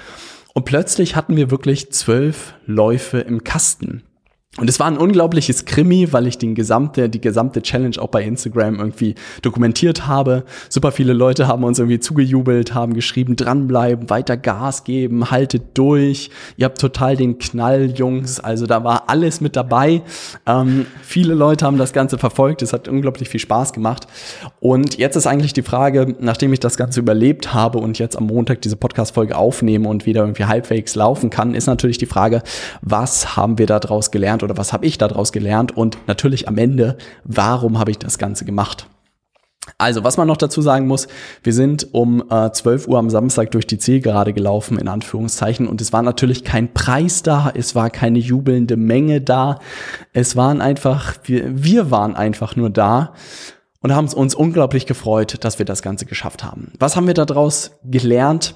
Und 0.55 0.65
plötzlich 0.65 1.15
hatten 1.15 1.37
wir 1.37 1.51
wirklich 1.51 1.93
zwölf 1.93 2.55
Läufe 2.65 3.19
im 3.19 3.45
Kasten. 3.45 4.03
Und 4.59 4.71
es 4.71 4.81
war 4.81 4.87
ein 4.87 4.97
unglaubliches 4.97 5.67
Krimi, 5.67 6.13
weil 6.13 6.27
ich 6.27 6.39
den 6.39 6.55
gesamte, 6.55 7.11
die 7.11 7.21
gesamte 7.21 7.61
Challenge 7.61 7.97
auch 7.99 8.09
bei 8.09 8.23
Instagram 8.23 8.79
irgendwie 8.79 9.15
dokumentiert 9.43 10.07
habe. 10.07 10.45
Super 10.71 10.93
viele 10.93 11.13
Leute 11.13 11.47
haben 11.47 11.63
uns 11.63 11.79
irgendwie 11.79 12.01
zugejubelt, 12.01 12.73
haben 12.73 12.95
geschrieben, 12.95 13.37
dranbleiben, 13.37 14.09
weiter 14.09 14.39
Gas 14.39 14.85
geben, 14.85 15.31
haltet 15.31 15.63
durch. 15.75 16.31
Ihr 16.57 16.65
habt 16.65 16.81
total 16.81 17.17
den 17.17 17.39
Knall, 17.39 17.91
Jungs. 17.91 18.41
Also 18.41 18.65
da 18.67 18.83
war 18.83 19.11
alles 19.11 19.43
mit 19.43 19.57
dabei. 19.57 20.01
Ähm, 20.47 20.87
viele 21.03 21.35
Leute 21.35 21.67
haben 21.67 21.77
das 21.77 21.93
Ganze 21.93 22.17
verfolgt. 22.17 22.63
Es 22.63 22.73
hat 22.73 22.89
unglaublich 22.89 23.29
viel 23.29 23.41
Spaß 23.41 23.75
gemacht. 23.75 24.07
Und 24.61 24.97
jetzt 24.97 25.17
ist 25.17 25.27
eigentlich 25.27 25.53
die 25.53 25.63
Frage, 25.63 26.15
nachdem 26.19 26.55
ich 26.55 26.61
das 26.61 26.79
Ganze 26.79 27.01
überlebt 27.01 27.53
habe 27.53 27.77
und 27.79 27.99
jetzt 27.99 28.17
am 28.17 28.25
Montag 28.25 28.63
diese 28.63 28.77
Podcast-Folge 28.77 29.37
aufnehme 29.37 29.87
und 29.87 30.07
wieder 30.07 30.23
irgendwie 30.23 30.47
halbwegs 30.47 30.95
laufen 30.95 31.29
kann, 31.29 31.55
ist 31.55 31.67
natürlich 31.67 31.99
die 31.99 32.07
Frage, 32.07 32.43
was 32.81 33.37
haben 33.37 33.59
wir 33.59 33.67
da 33.67 33.81
draus 33.81 34.11
gelernt? 34.11 34.46
Oder 34.47 34.57
was 34.57 34.73
habe 34.73 34.87
ich 34.87 34.97
daraus 34.97 35.33
gelernt 35.33 35.77
und 35.77 35.99
natürlich 36.07 36.49
am 36.49 36.57
Ende, 36.57 36.97
warum 37.25 37.79
habe 37.79 37.91
ich 37.91 37.99
das 37.99 38.17
Ganze 38.17 38.45
gemacht. 38.45 38.89
Also, 39.79 40.05
was 40.05 40.17
man 40.17 40.29
noch 40.29 40.37
dazu 40.37 40.63
sagen 40.63 40.87
muss, 40.87 41.09
wir 41.43 41.53
sind 41.53 41.93
um 41.93 42.23
äh, 42.31 42.53
12 42.53 42.87
Uhr 42.87 42.99
am 42.99 43.11
Samstag 43.11 43.51
durch 43.51 43.67
die 43.67 43.79
Zielgerade 43.79 44.33
gelaufen, 44.33 44.79
in 44.79 44.87
Anführungszeichen, 44.87 45.67
und 45.67 45.81
es 45.81 45.93
war 45.93 46.03
natürlich 46.03 46.45
kein 46.45 46.73
Preis 46.73 47.23
da, 47.23 47.51
es 47.53 47.75
war 47.75 47.91
keine 47.91 48.21
jubelnde 48.21 48.77
Menge 48.77 49.21
da, 49.21 49.59
es 50.13 50.37
waren 50.37 50.61
einfach, 50.61 51.17
wir, 51.25 51.63
wir 51.65 51.91
waren 51.91 52.15
einfach 52.15 52.55
nur 52.55 52.71
da 52.71 53.15
und 53.81 53.93
haben 53.93 54.09
uns 54.09 54.35
unglaublich 54.37 54.87
gefreut, 54.87 55.39
dass 55.41 55.59
wir 55.59 55.67
das 55.67 55.83
Ganze 55.83 56.07
geschafft 56.07 56.45
haben. 56.45 56.73
Was 56.79 56.95
haben 56.95 57.09
wir 57.09 57.15
daraus 57.15 57.73
gelernt? 57.85 58.55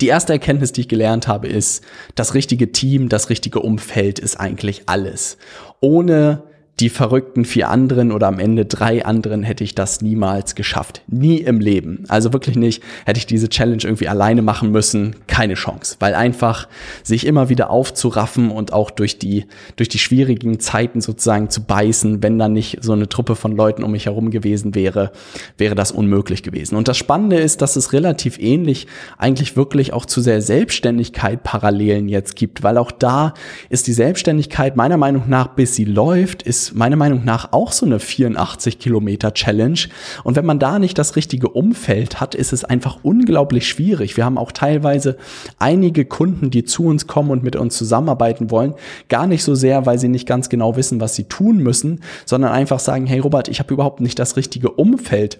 Die 0.00 0.08
erste 0.08 0.32
Erkenntnis, 0.32 0.72
die 0.72 0.82
ich 0.82 0.88
gelernt 0.88 1.26
habe, 1.26 1.48
ist, 1.48 1.84
das 2.14 2.34
richtige 2.34 2.72
Team, 2.72 3.08
das 3.08 3.30
richtige 3.30 3.60
Umfeld 3.60 4.18
ist 4.18 4.38
eigentlich 4.38 4.82
alles. 4.86 5.38
Ohne 5.80 6.42
die 6.78 6.90
verrückten 6.90 7.46
vier 7.46 7.70
anderen 7.70 8.12
oder 8.12 8.26
am 8.26 8.38
Ende 8.38 8.66
drei 8.66 9.02
anderen 9.02 9.42
hätte 9.42 9.64
ich 9.64 9.74
das 9.74 10.02
niemals 10.02 10.54
geschafft. 10.54 11.00
Nie 11.06 11.38
im 11.38 11.58
Leben. 11.58 12.04
Also 12.08 12.34
wirklich 12.34 12.56
nicht, 12.56 12.82
hätte 13.06 13.18
ich 13.18 13.24
diese 13.24 13.48
Challenge 13.48 13.82
irgendwie 13.82 14.08
alleine 14.08 14.42
machen 14.42 14.72
müssen. 14.72 15.16
Keine 15.26 15.54
Chance. 15.54 15.96
Weil 16.00 16.14
einfach 16.14 16.68
sich 17.02 17.26
immer 17.26 17.48
wieder 17.48 17.70
aufzuraffen 17.70 18.50
und 18.50 18.74
auch 18.74 18.90
durch 18.90 19.18
die, 19.18 19.46
durch 19.76 19.88
die 19.88 19.98
schwierigen 19.98 20.60
Zeiten 20.60 21.00
sozusagen 21.00 21.48
zu 21.48 21.64
beißen, 21.64 22.22
wenn 22.22 22.38
da 22.38 22.48
nicht 22.48 22.78
so 22.82 22.92
eine 22.92 23.08
Truppe 23.08 23.36
von 23.36 23.56
Leuten 23.56 23.82
um 23.82 23.92
mich 23.92 24.04
herum 24.04 24.30
gewesen 24.30 24.74
wäre, 24.74 25.12
wäre 25.56 25.76
das 25.76 25.92
unmöglich 25.92 26.42
gewesen. 26.42 26.76
Und 26.76 26.88
das 26.88 26.98
Spannende 26.98 27.36
ist, 27.38 27.62
dass 27.62 27.76
es 27.76 27.94
relativ 27.94 28.38
ähnlich 28.38 28.86
eigentlich 29.16 29.56
wirklich 29.56 29.94
auch 29.94 30.04
zu 30.04 30.20
der 30.20 30.42
Selbstständigkeit 30.42 31.42
Parallelen 31.42 32.10
jetzt 32.10 32.36
gibt, 32.36 32.62
weil 32.62 32.76
auch 32.76 32.92
da 32.92 33.32
ist 33.70 33.86
die 33.86 33.94
Selbstständigkeit 33.94 34.76
meiner 34.76 34.98
Meinung 34.98 35.24
nach, 35.28 35.48
bis 35.48 35.74
sie 35.74 35.84
läuft, 35.84 36.42
ist 36.42 36.65
meiner 36.74 36.96
Meinung 36.96 37.24
nach 37.24 37.52
auch 37.52 37.72
so 37.72 37.86
eine 37.86 38.00
84 38.00 38.78
Kilometer 38.78 39.34
Challenge. 39.34 39.78
Und 40.24 40.36
wenn 40.36 40.46
man 40.46 40.58
da 40.58 40.78
nicht 40.78 40.98
das 40.98 41.16
richtige 41.16 41.48
Umfeld 41.48 42.20
hat, 42.20 42.34
ist 42.34 42.52
es 42.52 42.64
einfach 42.64 42.98
unglaublich 43.02 43.68
schwierig. 43.68 44.16
Wir 44.16 44.24
haben 44.24 44.38
auch 44.38 44.52
teilweise 44.52 45.16
einige 45.58 46.04
Kunden, 46.04 46.50
die 46.50 46.64
zu 46.64 46.84
uns 46.84 47.06
kommen 47.06 47.30
und 47.30 47.42
mit 47.42 47.56
uns 47.56 47.76
zusammenarbeiten 47.76 48.50
wollen, 48.50 48.74
gar 49.08 49.26
nicht 49.26 49.42
so 49.42 49.54
sehr, 49.54 49.86
weil 49.86 49.98
sie 49.98 50.08
nicht 50.08 50.26
ganz 50.26 50.48
genau 50.48 50.76
wissen, 50.76 51.00
was 51.00 51.14
sie 51.14 51.24
tun 51.24 51.58
müssen, 51.58 52.00
sondern 52.24 52.52
einfach 52.52 52.80
sagen, 52.80 53.06
hey 53.06 53.18
Robert, 53.18 53.48
ich 53.48 53.60
habe 53.60 53.72
überhaupt 53.74 54.00
nicht 54.00 54.18
das 54.18 54.36
richtige 54.36 54.70
Umfeld 54.70 55.38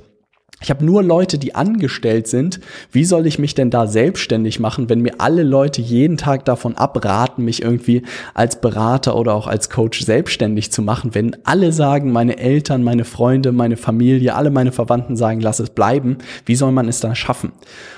ich 0.62 0.70
habe 0.70 0.86
nur 0.86 1.02
Leute, 1.02 1.36
die 1.36 1.54
angestellt 1.54 2.28
sind. 2.28 2.60
Wie 2.90 3.04
soll 3.04 3.26
ich 3.26 3.38
mich 3.38 3.54
denn 3.54 3.68
da 3.68 3.86
selbstständig 3.86 4.58
machen, 4.58 4.88
wenn 4.88 5.02
mir 5.02 5.16
alle 5.18 5.42
Leute 5.42 5.82
jeden 5.82 6.16
Tag 6.16 6.46
davon 6.46 6.76
abraten, 6.76 7.44
mich 7.44 7.62
irgendwie 7.62 8.02
als 8.32 8.58
Berater 8.62 9.16
oder 9.16 9.34
auch 9.34 9.48
als 9.48 9.68
Coach 9.68 10.00
selbstständig 10.00 10.72
zu 10.72 10.80
machen, 10.80 11.14
wenn 11.14 11.36
alle 11.44 11.72
sagen, 11.72 12.10
meine 12.10 12.38
Eltern, 12.38 12.82
meine 12.82 13.04
Freunde, 13.04 13.52
meine 13.52 13.76
Familie, 13.76 14.34
alle 14.34 14.50
meine 14.50 14.72
Verwandten 14.72 15.14
sagen, 15.14 15.42
lass 15.42 15.60
es 15.60 15.68
bleiben. 15.68 16.16
Wie 16.46 16.56
soll 16.56 16.72
man 16.72 16.88
es 16.88 17.00
dann 17.00 17.14
schaffen? 17.14 17.52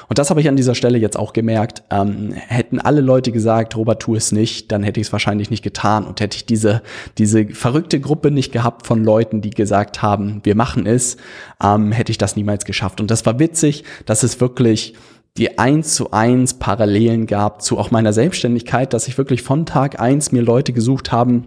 Und 0.09 0.19
das 0.19 0.31
habe 0.31 0.41
ich 0.41 0.49
an 0.49 0.57
dieser 0.57 0.75
Stelle 0.75 0.99
jetzt 0.99 1.19
auch 1.19 1.33
gemerkt. 1.33 1.83
Ähm, 1.91 2.33
hätten 2.33 2.81
alle 2.81 3.00
Leute 3.00 3.31
gesagt, 3.31 3.77
Robert, 3.77 4.00
tu 4.00 4.15
es 4.15 4.33
nicht, 4.33 4.73
dann 4.73 4.83
hätte 4.83 5.00
ich 5.00 5.09
es 5.09 5.12
wahrscheinlich 5.12 5.50
nicht 5.50 5.62
getan 5.62 6.05
und 6.05 6.21
hätte 6.21 6.37
ich 6.37 6.47
diese, 6.47 6.83
diese 7.19 7.47
verrückte 7.47 8.00
Gruppe 8.00 8.31
nicht 8.31 8.53
gehabt 8.53 8.87
von 8.87 9.05
Leuten, 9.05 9.43
die 9.43 9.50
gesagt 9.50 10.00
haben, 10.03 10.41
wir 10.45 10.55
machen 10.55 10.87
es, 10.87 11.19
ähm, 11.62 11.93
hätte 11.93 12.11
ich 12.11 12.19
das 12.19 12.37
niemals 12.37 12.65
geschafft. 12.65 13.00
Und 13.00 13.11
das 13.11 13.27
war 13.27 13.38
witzig, 13.38 13.85
dass 14.07 14.23
es 14.23 14.41
wirklich 14.41 14.95
die 15.37 15.59
eins 15.59 15.95
zu 15.95 16.11
eins 16.11 16.55
Parallelen 16.55 17.27
gab 17.27 17.62
zu 17.62 17.79
auch 17.79 17.91
meiner 17.91 18.12
Selbstständigkeit, 18.12 18.93
dass 18.93 19.07
ich 19.07 19.19
wirklich 19.19 19.43
von 19.43 19.67
Tag 19.67 20.00
eins 20.00 20.33
mir 20.33 20.43
Leute 20.43 20.73
gesucht 20.73 21.12
haben, 21.12 21.47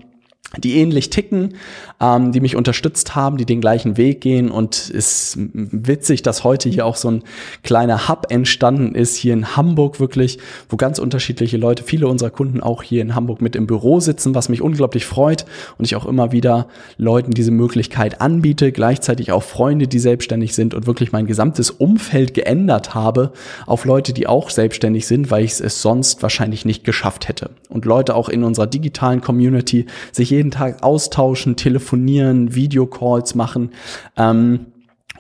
die 0.57 0.77
ähnlich 0.79 1.09
ticken, 1.09 1.55
ähm, 2.01 2.31
die 2.31 2.41
mich 2.41 2.55
unterstützt 2.55 3.15
haben, 3.15 3.37
die 3.37 3.45
den 3.45 3.61
gleichen 3.61 3.95
Weg 3.95 4.21
gehen. 4.21 4.51
Und 4.51 4.75
es 4.75 5.35
ist 5.35 5.37
witzig, 5.53 6.23
dass 6.23 6.43
heute 6.43 6.67
hier 6.67 6.85
auch 6.85 6.97
so 6.97 7.09
ein 7.09 7.23
kleiner 7.63 8.09
Hub 8.09 8.27
entstanden 8.29 8.95
ist, 8.95 9.15
hier 9.15 9.33
in 9.33 9.55
Hamburg 9.55 9.99
wirklich, 9.99 10.39
wo 10.69 10.75
ganz 10.75 10.99
unterschiedliche 10.99 11.57
Leute, 11.57 11.83
viele 11.83 12.07
unserer 12.07 12.31
Kunden 12.31 12.61
auch 12.61 12.83
hier 12.83 13.01
in 13.01 13.15
Hamburg 13.15 13.41
mit 13.41 13.55
im 13.55 13.67
Büro 13.67 13.99
sitzen, 13.99 14.35
was 14.35 14.49
mich 14.49 14.61
unglaublich 14.61 15.05
freut 15.05 15.45
und 15.77 15.85
ich 15.85 15.95
auch 15.95 16.05
immer 16.05 16.31
wieder 16.31 16.67
Leuten 16.97 17.31
diese 17.31 17.51
Möglichkeit 17.51 18.19
anbiete, 18.19 18.71
gleichzeitig 18.71 19.31
auch 19.31 19.43
Freunde, 19.43 19.87
die 19.87 19.99
selbstständig 19.99 20.53
sind 20.53 20.73
und 20.73 20.87
wirklich 20.87 21.11
mein 21.11 21.27
gesamtes 21.27 21.71
Umfeld 21.71 22.33
geändert 22.33 22.93
habe 22.93 23.31
auf 23.65 23.85
Leute, 23.85 24.13
die 24.13 24.27
auch 24.27 24.49
selbstständig 24.49 25.07
sind, 25.07 25.31
weil 25.31 25.45
ich 25.45 25.59
es 25.59 25.81
sonst 25.81 26.23
wahrscheinlich 26.23 26.65
nicht 26.65 26.83
geschafft 26.83 27.27
hätte. 27.27 27.51
Und 27.69 27.85
Leute 27.85 28.15
auch 28.15 28.27
in 28.27 28.43
unserer 28.43 28.67
digitalen 28.67 29.21
Community 29.21 29.85
sich 30.11 30.29
jeden 30.29 30.40
Tag 30.49 30.81
austauschen, 30.81 31.55
telefonieren, 31.55 32.55
Videocalls 32.55 33.35
machen. 33.35 33.69
Ähm, 34.17 34.71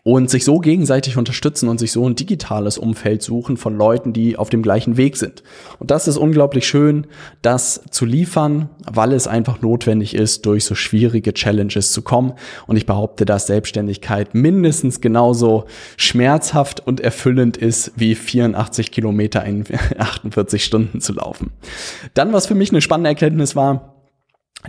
und 0.03 0.31
sich 0.31 0.45
so 0.45 0.59
gegenseitig 0.59 1.17
unterstützen 1.17 1.69
und 1.69 1.79
sich 1.79 1.91
so 1.91 2.07
ein 2.07 2.15
digitales 2.15 2.77
Umfeld 2.77 3.21
suchen 3.21 3.57
von 3.57 3.77
Leuten, 3.77 4.13
die 4.13 4.35
auf 4.35 4.49
dem 4.49 4.63
gleichen 4.63 4.97
Weg 4.97 5.15
sind. 5.15 5.43
Und 5.77 5.91
das 5.91 6.07
ist 6.07 6.17
unglaublich 6.17 6.67
schön, 6.67 7.05
das 7.43 7.83
zu 7.91 8.05
liefern, 8.05 8.69
weil 8.91 9.13
es 9.13 9.27
einfach 9.27 9.61
notwendig 9.61 10.15
ist, 10.15 10.45
durch 10.45 10.65
so 10.65 10.73
schwierige 10.73 11.33
Challenges 11.33 11.91
zu 11.91 12.01
kommen. 12.01 12.33
Und 12.65 12.77
ich 12.77 12.87
behaupte, 12.87 13.25
dass 13.25 13.47
Selbstständigkeit 13.47 14.33
mindestens 14.33 15.01
genauso 15.01 15.65
schmerzhaft 15.97 16.79
und 16.79 16.99
erfüllend 16.99 17.57
ist, 17.57 17.91
wie 17.95 18.15
84 18.15 18.91
Kilometer 18.91 19.45
in 19.45 19.65
48 19.99 20.63
Stunden 20.63 20.99
zu 20.99 21.13
laufen. 21.13 21.51
Dann, 22.15 22.33
was 22.33 22.47
für 22.47 22.55
mich 22.55 22.71
eine 22.71 22.81
spannende 22.81 23.09
Erkenntnis 23.09 23.55
war, 23.55 23.90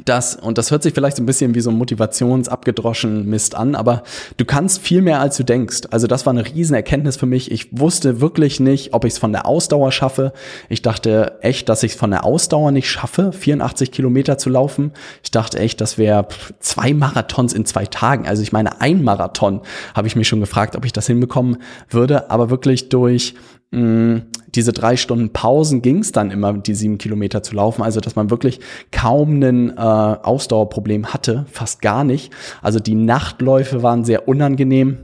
das, 0.06 0.36
und 0.36 0.56
das 0.56 0.70
hört 0.70 0.82
sich 0.82 0.94
vielleicht 0.94 1.18
so 1.18 1.22
ein 1.22 1.26
bisschen 1.26 1.54
wie 1.54 1.60
so 1.60 1.70
ein 1.70 1.76
motivationsabgedroschen 1.76 3.28
Mist 3.28 3.54
an, 3.54 3.74
aber 3.74 4.02
du 4.38 4.46
kannst 4.46 4.80
viel 4.80 5.02
mehr, 5.02 5.20
als 5.20 5.36
du 5.36 5.44
denkst. 5.44 5.82
Also 5.90 6.06
das 6.06 6.24
war 6.24 6.32
eine 6.32 6.46
riesen 6.46 6.74
Erkenntnis 6.74 7.16
für 7.16 7.26
mich. 7.26 7.50
Ich 7.50 7.78
wusste 7.78 8.20
wirklich 8.20 8.58
nicht, 8.58 8.94
ob 8.94 9.04
ich 9.04 9.12
es 9.12 9.18
von 9.18 9.32
der 9.32 9.46
Ausdauer 9.46 9.92
schaffe. 9.92 10.32
Ich 10.70 10.80
dachte 10.80 11.38
echt, 11.42 11.68
dass 11.68 11.82
ich 11.82 11.92
es 11.92 11.98
von 11.98 12.10
der 12.10 12.24
Ausdauer 12.24 12.70
nicht 12.70 12.90
schaffe, 12.90 13.32
84 13.32 13.92
Kilometer 13.92 14.38
zu 14.38 14.48
laufen. 14.48 14.92
Ich 15.22 15.30
dachte 15.30 15.58
echt, 15.58 15.80
das 15.82 15.98
wäre 15.98 16.26
zwei 16.58 16.94
Marathons 16.94 17.52
in 17.52 17.66
zwei 17.66 17.84
Tagen. 17.84 18.26
Also 18.26 18.42
ich 18.42 18.52
meine, 18.52 18.80
ein 18.80 19.04
Marathon 19.04 19.60
habe 19.94 20.08
ich 20.08 20.16
mich 20.16 20.26
schon 20.26 20.40
gefragt, 20.40 20.74
ob 20.74 20.86
ich 20.86 20.94
das 20.94 21.06
hinbekommen 21.06 21.58
würde, 21.90 22.30
aber 22.30 22.48
wirklich 22.48 22.88
durch 22.88 23.34
diese 23.72 24.72
drei 24.72 24.96
Stunden 24.96 25.32
Pausen 25.32 25.80
ging 25.80 26.00
es 26.00 26.12
dann 26.12 26.30
immer, 26.30 26.52
die 26.52 26.74
sieben 26.74 26.98
Kilometer 26.98 27.42
zu 27.42 27.54
laufen. 27.54 27.82
Also, 27.82 28.00
dass 28.00 28.16
man 28.16 28.30
wirklich 28.30 28.60
kaum 28.90 29.42
ein 29.42 29.70
äh, 29.70 29.80
Ausdauerproblem 29.80 31.14
hatte, 31.14 31.46
fast 31.50 31.80
gar 31.80 32.04
nicht. 32.04 32.32
Also 32.60 32.78
die 32.80 32.94
Nachtläufe 32.94 33.82
waren 33.82 34.04
sehr 34.04 34.28
unangenehm 34.28 34.98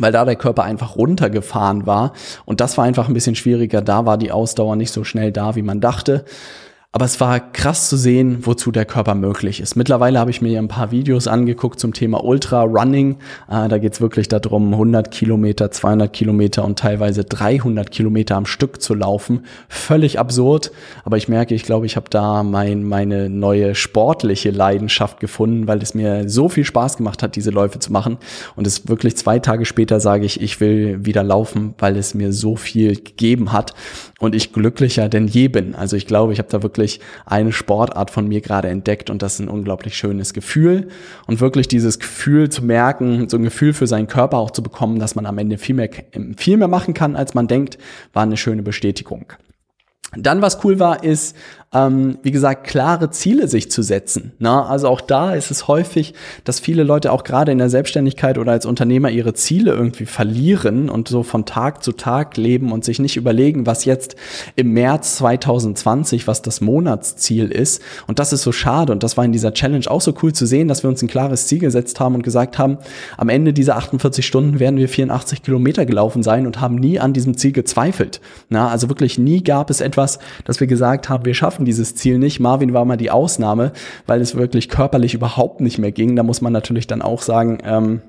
weil 0.00 0.12
da 0.12 0.24
der 0.24 0.36
Körper 0.36 0.62
einfach 0.62 0.94
runtergefahren 0.94 1.84
war. 1.84 2.12
Und 2.44 2.60
das 2.60 2.78
war 2.78 2.84
einfach 2.84 3.08
ein 3.08 3.14
bisschen 3.14 3.34
schwieriger. 3.34 3.82
Da 3.82 4.06
war 4.06 4.16
die 4.16 4.30
Ausdauer 4.30 4.76
nicht 4.76 4.92
so 4.92 5.02
schnell 5.02 5.32
da, 5.32 5.56
wie 5.56 5.62
man 5.62 5.80
dachte. 5.80 6.24
Aber 6.90 7.04
es 7.04 7.20
war 7.20 7.38
krass 7.38 7.90
zu 7.90 7.98
sehen, 7.98 8.46
wozu 8.46 8.72
der 8.72 8.86
Körper 8.86 9.14
möglich 9.14 9.60
ist. 9.60 9.76
Mittlerweile 9.76 10.18
habe 10.18 10.30
ich 10.30 10.40
mir 10.40 10.58
ein 10.58 10.68
paar 10.68 10.90
Videos 10.90 11.28
angeguckt 11.28 11.78
zum 11.78 11.92
Thema 11.92 12.24
Ultra 12.24 12.62
Running. 12.62 13.18
Äh, 13.46 13.68
da 13.68 13.76
geht 13.76 13.92
es 13.92 14.00
wirklich 14.00 14.28
darum, 14.28 14.72
100 14.72 15.10
Kilometer, 15.10 15.70
200 15.70 16.10
Kilometer 16.10 16.64
und 16.64 16.78
teilweise 16.78 17.24
300 17.24 17.90
Kilometer 17.90 18.36
am 18.36 18.46
Stück 18.46 18.80
zu 18.80 18.94
laufen. 18.94 19.44
Völlig 19.68 20.18
absurd. 20.18 20.72
Aber 21.04 21.18
ich 21.18 21.28
merke, 21.28 21.54
ich 21.54 21.64
glaube, 21.64 21.84
ich 21.84 21.96
habe 21.96 22.08
da 22.08 22.42
mein, 22.42 22.84
meine 22.84 23.28
neue 23.28 23.74
sportliche 23.74 24.50
Leidenschaft 24.50 25.20
gefunden, 25.20 25.68
weil 25.68 25.82
es 25.82 25.92
mir 25.92 26.26
so 26.26 26.48
viel 26.48 26.64
Spaß 26.64 26.96
gemacht 26.96 27.22
hat, 27.22 27.36
diese 27.36 27.50
Läufe 27.50 27.80
zu 27.80 27.92
machen. 27.92 28.16
Und 28.56 28.66
es 28.66 28.88
wirklich 28.88 29.14
zwei 29.18 29.40
Tage 29.40 29.66
später 29.66 30.00
sage 30.00 30.24
ich, 30.24 30.40
ich 30.40 30.58
will 30.58 31.04
wieder 31.04 31.22
laufen, 31.22 31.74
weil 31.76 31.98
es 31.98 32.14
mir 32.14 32.32
so 32.32 32.56
viel 32.56 32.94
gegeben 32.94 33.52
hat 33.52 33.74
und 34.18 34.34
ich 34.34 34.54
glücklicher 34.54 35.10
denn 35.10 35.26
je 35.26 35.48
bin. 35.48 35.74
Also 35.74 35.94
ich 35.94 36.06
glaube, 36.06 36.32
ich 36.32 36.38
habe 36.38 36.48
da 36.50 36.62
wirklich 36.62 36.77
eine 37.26 37.52
Sportart 37.52 38.10
von 38.10 38.28
mir 38.28 38.40
gerade 38.40 38.68
entdeckt 38.68 39.10
und 39.10 39.22
das 39.22 39.34
ist 39.34 39.40
ein 39.40 39.48
unglaublich 39.48 39.96
schönes 39.96 40.32
Gefühl. 40.32 40.88
Und 41.26 41.40
wirklich 41.40 41.68
dieses 41.68 41.98
Gefühl 41.98 42.48
zu 42.48 42.64
merken, 42.64 43.28
so 43.28 43.36
ein 43.36 43.42
Gefühl 43.42 43.72
für 43.72 43.86
seinen 43.86 44.06
Körper 44.06 44.38
auch 44.38 44.50
zu 44.50 44.62
bekommen, 44.62 44.98
dass 44.98 45.14
man 45.14 45.26
am 45.26 45.38
Ende 45.38 45.58
viel 45.58 45.74
mehr, 45.74 45.90
viel 46.36 46.56
mehr 46.56 46.68
machen 46.68 46.94
kann, 46.94 47.16
als 47.16 47.34
man 47.34 47.46
denkt, 47.46 47.78
war 48.12 48.22
eine 48.22 48.36
schöne 48.36 48.62
Bestätigung. 48.62 49.32
Dann, 50.16 50.40
was 50.40 50.64
cool 50.64 50.78
war, 50.78 51.04
ist, 51.04 51.36
ähm, 51.74 52.16
wie 52.22 52.30
gesagt, 52.30 52.66
klare 52.66 53.10
Ziele 53.10 53.46
sich 53.46 53.70
zu 53.70 53.82
setzen. 53.82 54.32
Na, 54.38 54.62
ne? 54.62 54.66
also 54.66 54.88
auch 54.88 55.02
da 55.02 55.34
ist 55.34 55.50
es 55.50 55.68
häufig, 55.68 56.14
dass 56.44 56.60
viele 56.60 56.82
Leute 56.82 57.12
auch 57.12 57.24
gerade 57.24 57.52
in 57.52 57.58
der 57.58 57.68
Selbstständigkeit 57.68 58.38
oder 58.38 58.52
als 58.52 58.64
Unternehmer 58.64 59.10
ihre 59.10 59.34
Ziele 59.34 59.72
irgendwie 59.72 60.06
verlieren 60.06 60.88
und 60.88 61.08
so 61.08 61.22
von 61.22 61.44
Tag 61.44 61.82
zu 61.82 61.92
Tag 61.92 62.38
leben 62.38 62.72
und 62.72 62.86
sich 62.86 63.00
nicht 63.00 63.18
überlegen, 63.18 63.66
was 63.66 63.84
jetzt 63.84 64.16
im 64.56 64.72
März 64.72 65.16
2020, 65.16 66.26
was 66.26 66.40
das 66.40 66.62
Monatsziel 66.62 67.52
ist. 67.52 67.82
Und 68.06 68.18
das 68.18 68.32
ist 68.32 68.42
so 68.42 68.52
schade. 68.52 68.90
Und 68.92 69.02
das 69.02 69.18
war 69.18 69.26
in 69.26 69.32
dieser 69.32 69.52
Challenge 69.52 69.90
auch 69.90 70.00
so 70.00 70.14
cool 70.22 70.32
zu 70.32 70.46
sehen, 70.46 70.68
dass 70.68 70.82
wir 70.82 70.88
uns 70.88 71.02
ein 71.02 71.08
klares 71.08 71.48
Ziel 71.48 71.58
gesetzt 71.58 72.00
haben 72.00 72.14
und 72.14 72.22
gesagt 72.22 72.58
haben, 72.58 72.78
am 73.18 73.28
Ende 73.28 73.52
dieser 73.52 73.76
48 73.76 74.26
Stunden 74.26 74.58
werden 74.58 74.78
wir 74.78 74.88
84 74.88 75.42
Kilometer 75.42 75.84
gelaufen 75.84 76.22
sein 76.22 76.46
und 76.46 76.62
haben 76.62 76.76
nie 76.76 76.98
an 76.98 77.12
diesem 77.12 77.36
Ziel 77.36 77.52
gezweifelt. 77.52 78.22
Na, 78.48 78.68
also 78.68 78.88
wirklich 78.88 79.18
nie 79.18 79.42
gab 79.42 79.68
es 79.68 79.82
etwas, 79.82 80.18
dass 80.46 80.60
wir 80.60 80.66
gesagt 80.66 81.10
haben, 81.10 81.26
wir 81.26 81.34
schaffen 81.34 81.57
dieses 81.64 81.94
Ziel 81.94 82.18
nicht. 82.18 82.40
Marvin 82.40 82.72
war 82.72 82.84
mal 82.84 82.96
die 82.96 83.10
Ausnahme, 83.10 83.72
weil 84.06 84.20
es 84.20 84.34
wirklich 84.34 84.68
körperlich 84.68 85.14
überhaupt 85.14 85.60
nicht 85.60 85.78
mehr 85.78 85.92
ging. 85.92 86.16
Da 86.16 86.22
muss 86.22 86.40
man 86.40 86.52
natürlich 86.52 86.86
dann 86.86 87.02
auch 87.02 87.22
sagen, 87.22 87.58
ähm, 87.64 88.02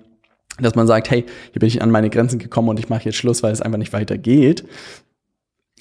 dass 0.60 0.76
man 0.76 0.88
sagt, 0.88 1.10
hey, 1.10 1.26
hier 1.52 1.60
bin 1.60 1.68
ich 1.68 1.82
an 1.82 1.92
meine 1.92 2.10
Grenzen 2.10 2.40
gekommen 2.40 2.70
und 2.70 2.80
ich 2.80 2.90
mache 2.90 3.06
jetzt 3.06 3.16
Schluss, 3.16 3.44
weil 3.44 3.54
es 3.54 3.62
einfach 3.62 3.78
nicht 3.78 3.94
weitergeht. 3.94 4.66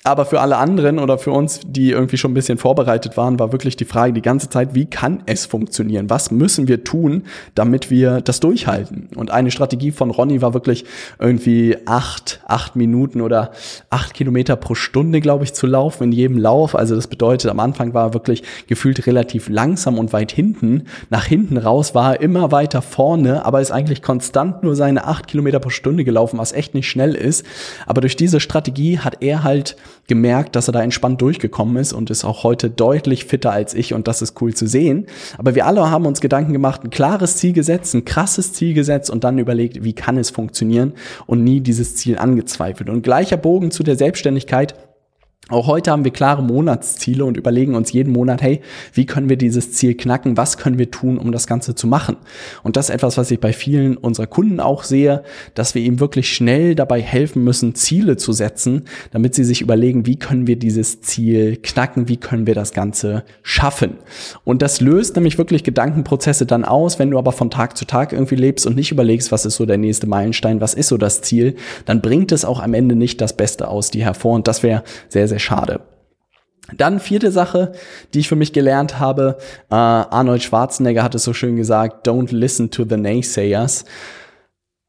Aber 0.04 0.24
für 0.26 0.40
alle 0.40 0.56
anderen 0.58 1.00
oder 1.00 1.18
für 1.18 1.32
uns, 1.32 1.60
die 1.66 1.90
irgendwie 1.90 2.16
schon 2.16 2.30
ein 2.30 2.34
bisschen 2.34 2.56
vorbereitet 2.56 3.16
waren, 3.16 3.38
war 3.40 3.50
wirklich 3.50 3.76
die 3.76 3.84
Frage 3.84 4.12
die 4.12 4.22
ganze 4.22 4.48
Zeit, 4.48 4.74
wie 4.74 4.86
kann 4.86 5.24
es 5.26 5.44
funktionieren? 5.44 6.08
Was 6.08 6.30
müssen 6.30 6.68
wir 6.68 6.84
tun, 6.84 7.24
damit 7.56 7.90
wir 7.90 8.20
das 8.20 8.38
durchhalten? 8.38 9.08
Und 9.16 9.32
eine 9.32 9.50
Strategie 9.50 9.90
von 9.90 10.10
Ronny 10.10 10.40
war 10.40 10.54
wirklich 10.54 10.84
irgendwie 11.18 11.76
acht, 11.84 12.40
acht 12.46 12.76
Minuten 12.76 13.20
oder 13.20 13.50
acht 13.90 14.14
Kilometer 14.14 14.54
pro 14.54 14.76
Stunde, 14.76 15.20
glaube 15.20 15.42
ich, 15.42 15.52
zu 15.52 15.66
laufen 15.66 16.04
in 16.04 16.12
jedem 16.12 16.38
Lauf. 16.38 16.76
Also 16.76 16.94
das 16.94 17.08
bedeutet, 17.08 17.50
am 17.50 17.58
Anfang 17.58 17.92
war 17.92 18.06
er 18.06 18.14
wirklich 18.14 18.44
gefühlt 18.68 19.04
relativ 19.06 19.48
langsam 19.48 19.98
und 19.98 20.12
weit 20.12 20.30
hinten. 20.30 20.84
Nach 21.10 21.24
hinten 21.24 21.56
raus 21.56 21.96
war 21.96 22.14
er 22.14 22.20
immer 22.20 22.52
weiter 22.52 22.82
vorne, 22.82 23.44
aber 23.44 23.60
ist 23.60 23.72
eigentlich 23.72 24.00
konstant 24.00 24.62
nur 24.62 24.76
seine 24.76 25.06
acht 25.06 25.26
Kilometer 25.26 25.58
pro 25.58 25.70
Stunde 25.70 26.04
gelaufen, 26.04 26.38
was 26.38 26.52
echt 26.52 26.74
nicht 26.74 26.88
schnell 26.88 27.16
ist. 27.16 27.44
Aber 27.84 28.00
durch 28.00 28.14
diese 28.14 28.38
Strategie 28.38 29.00
hat 29.00 29.22
er 29.22 29.42
halt 29.42 29.76
gemerkt, 30.06 30.56
dass 30.56 30.68
er 30.68 30.72
da 30.72 30.82
entspannt 30.82 31.20
durchgekommen 31.20 31.76
ist 31.76 31.92
und 31.92 32.10
ist 32.10 32.24
auch 32.24 32.44
heute 32.44 32.70
deutlich 32.70 33.24
fitter 33.24 33.52
als 33.52 33.74
ich 33.74 33.94
und 33.94 34.08
das 34.08 34.22
ist 34.22 34.40
cool 34.40 34.54
zu 34.54 34.66
sehen. 34.66 35.06
Aber 35.36 35.54
wir 35.54 35.66
alle 35.66 35.90
haben 35.90 36.06
uns 36.06 36.20
Gedanken 36.20 36.52
gemacht, 36.52 36.82
ein 36.84 36.90
klares 36.90 37.36
Ziel 37.36 37.52
gesetzt, 37.52 37.94
ein 37.94 38.04
krasses 38.04 38.52
Ziel 38.52 38.74
gesetzt 38.74 39.10
und 39.10 39.24
dann 39.24 39.38
überlegt, 39.38 39.84
wie 39.84 39.92
kann 39.92 40.18
es 40.18 40.30
funktionieren 40.30 40.94
und 41.26 41.44
nie 41.44 41.60
dieses 41.60 41.96
Ziel 41.96 42.18
angezweifelt. 42.18 42.88
Und 42.88 43.02
gleicher 43.02 43.36
Bogen 43.36 43.70
zu 43.70 43.82
der 43.82 43.96
Selbstständigkeit. 43.96 44.74
Auch 45.50 45.66
heute 45.66 45.90
haben 45.90 46.04
wir 46.04 46.10
klare 46.10 46.42
Monatsziele 46.42 47.24
und 47.24 47.38
überlegen 47.38 47.74
uns 47.74 47.90
jeden 47.90 48.12
Monat, 48.12 48.42
hey, 48.42 48.60
wie 48.92 49.06
können 49.06 49.30
wir 49.30 49.38
dieses 49.38 49.72
Ziel 49.72 49.94
knacken? 49.94 50.36
Was 50.36 50.58
können 50.58 50.78
wir 50.78 50.90
tun, 50.90 51.16
um 51.16 51.32
das 51.32 51.46
Ganze 51.46 51.74
zu 51.74 51.86
machen? 51.86 52.18
Und 52.62 52.76
das 52.76 52.90
ist 52.90 52.94
etwas, 52.94 53.16
was 53.16 53.30
ich 53.30 53.40
bei 53.40 53.54
vielen 53.54 53.96
unserer 53.96 54.26
Kunden 54.26 54.60
auch 54.60 54.84
sehe, 54.84 55.22
dass 55.54 55.74
wir 55.74 55.80
ihm 55.80 56.00
wirklich 56.00 56.30
schnell 56.30 56.74
dabei 56.74 57.00
helfen 57.00 57.44
müssen, 57.44 57.74
Ziele 57.74 58.18
zu 58.18 58.32
setzen, 58.32 58.82
damit 59.10 59.34
sie 59.34 59.44
sich 59.44 59.62
überlegen, 59.62 60.04
wie 60.04 60.18
können 60.18 60.46
wir 60.46 60.56
dieses 60.56 61.00
Ziel 61.00 61.56
knacken? 61.56 62.08
Wie 62.08 62.18
können 62.18 62.46
wir 62.46 62.54
das 62.54 62.72
Ganze 62.72 63.24
schaffen? 63.42 63.94
Und 64.44 64.60
das 64.60 64.82
löst 64.82 65.16
nämlich 65.16 65.38
wirklich 65.38 65.64
Gedankenprozesse 65.64 66.44
dann 66.44 66.66
aus. 66.66 66.98
Wenn 66.98 67.10
du 67.10 67.18
aber 67.18 67.32
von 67.32 67.50
Tag 67.50 67.78
zu 67.78 67.86
Tag 67.86 68.12
irgendwie 68.12 68.36
lebst 68.36 68.66
und 68.66 68.76
nicht 68.76 68.92
überlegst, 68.92 69.32
was 69.32 69.46
ist 69.46 69.56
so 69.56 69.64
der 69.64 69.78
nächste 69.78 70.06
Meilenstein? 70.06 70.60
Was 70.60 70.74
ist 70.74 70.88
so 70.88 70.98
das 70.98 71.22
Ziel? 71.22 71.54
Dann 71.86 72.02
bringt 72.02 72.32
es 72.32 72.44
auch 72.44 72.60
am 72.60 72.74
Ende 72.74 72.96
nicht 72.96 73.22
das 73.22 73.34
Beste 73.34 73.68
aus 73.68 73.90
dir 73.90 74.04
hervor. 74.04 74.34
Und 74.34 74.46
das 74.46 74.62
wäre 74.62 74.84
sehr, 75.08 75.26
sehr 75.26 75.37
sehr 75.38 75.56
schade. 75.56 75.80
Dann 76.76 77.00
vierte 77.00 77.30
Sache, 77.30 77.72
die 78.12 78.18
ich 78.18 78.28
für 78.28 78.36
mich 78.36 78.52
gelernt 78.52 78.98
habe, 78.98 79.38
äh, 79.70 79.74
Arnold 79.74 80.42
Schwarzenegger 80.42 81.02
hat 81.02 81.14
es 81.14 81.24
so 81.24 81.32
schön 81.32 81.56
gesagt, 81.56 82.06
don't 82.06 82.34
listen 82.34 82.70
to 82.70 82.84
the 82.84 82.96
naysayers. 82.98 83.86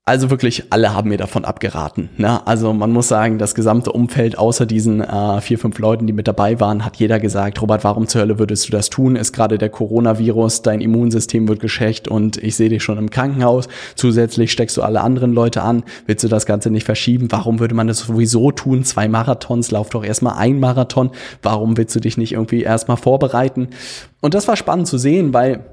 Also 0.09 0.31
wirklich 0.31 0.63
alle 0.71 0.95
haben 0.95 1.09
mir 1.09 1.19
davon 1.19 1.45
abgeraten. 1.45 2.09
Ne? 2.17 2.41
Also 2.47 2.73
man 2.73 2.91
muss 2.91 3.07
sagen, 3.07 3.37
das 3.37 3.53
gesamte 3.53 3.91
Umfeld, 3.91 4.39
außer 4.39 4.65
diesen 4.65 5.01
äh, 5.01 5.39
vier, 5.39 5.59
fünf 5.59 5.77
Leuten, 5.77 6.07
die 6.07 6.13
mit 6.13 6.27
dabei 6.27 6.59
waren, 6.59 6.83
hat 6.83 6.95
jeder 6.95 7.19
gesagt, 7.19 7.61
Robert, 7.61 7.83
warum 7.83 8.07
zur 8.07 8.21
Hölle 8.21 8.39
würdest 8.39 8.67
du 8.67 8.71
das 8.71 8.89
tun? 8.89 9.15
Ist 9.15 9.33
gerade 9.33 9.59
der 9.59 9.69
Coronavirus, 9.69 10.63
dein 10.63 10.81
Immunsystem 10.81 11.47
wird 11.47 11.59
geschwächt 11.59 12.07
und 12.07 12.37
ich 12.37 12.55
sehe 12.55 12.69
dich 12.69 12.81
schon 12.81 12.97
im 12.97 13.11
Krankenhaus. 13.11 13.67
Zusätzlich 13.93 14.51
steckst 14.51 14.77
du 14.77 14.81
alle 14.81 15.01
anderen 15.01 15.31
Leute 15.31 15.61
an. 15.61 15.83
Willst 16.07 16.23
du 16.23 16.27
das 16.27 16.47
Ganze 16.47 16.71
nicht 16.71 16.85
verschieben? 16.85 17.27
Warum 17.29 17.59
würde 17.59 17.75
man 17.75 17.85
das 17.85 17.99
sowieso 17.99 18.49
tun? 18.49 18.83
Zwei 18.85 19.07
Marathons, 19.07 19.69
lauf 19.69 19.91
doch 19.91 20.03
erstmal 20.03 20.39
ein 20.39 20.59
Marathon. 20.59 21.11
Warum 21.43 21.77
willst 21.77 21.95
du 21.95 21.99
dich 21.99 22.17
nicht 22.17 22.31
irgendwie 22.31 22.63
erstmal 22.63 22.97
vorbereiten? 22.97 23.67
Und 24.21 24.33
das 24.33 24.47
war 24.47 24.55
spannend 24.55 24.87
zu 24.87 24.97
sehen, 24.97 25.35
weil 25.35 25.63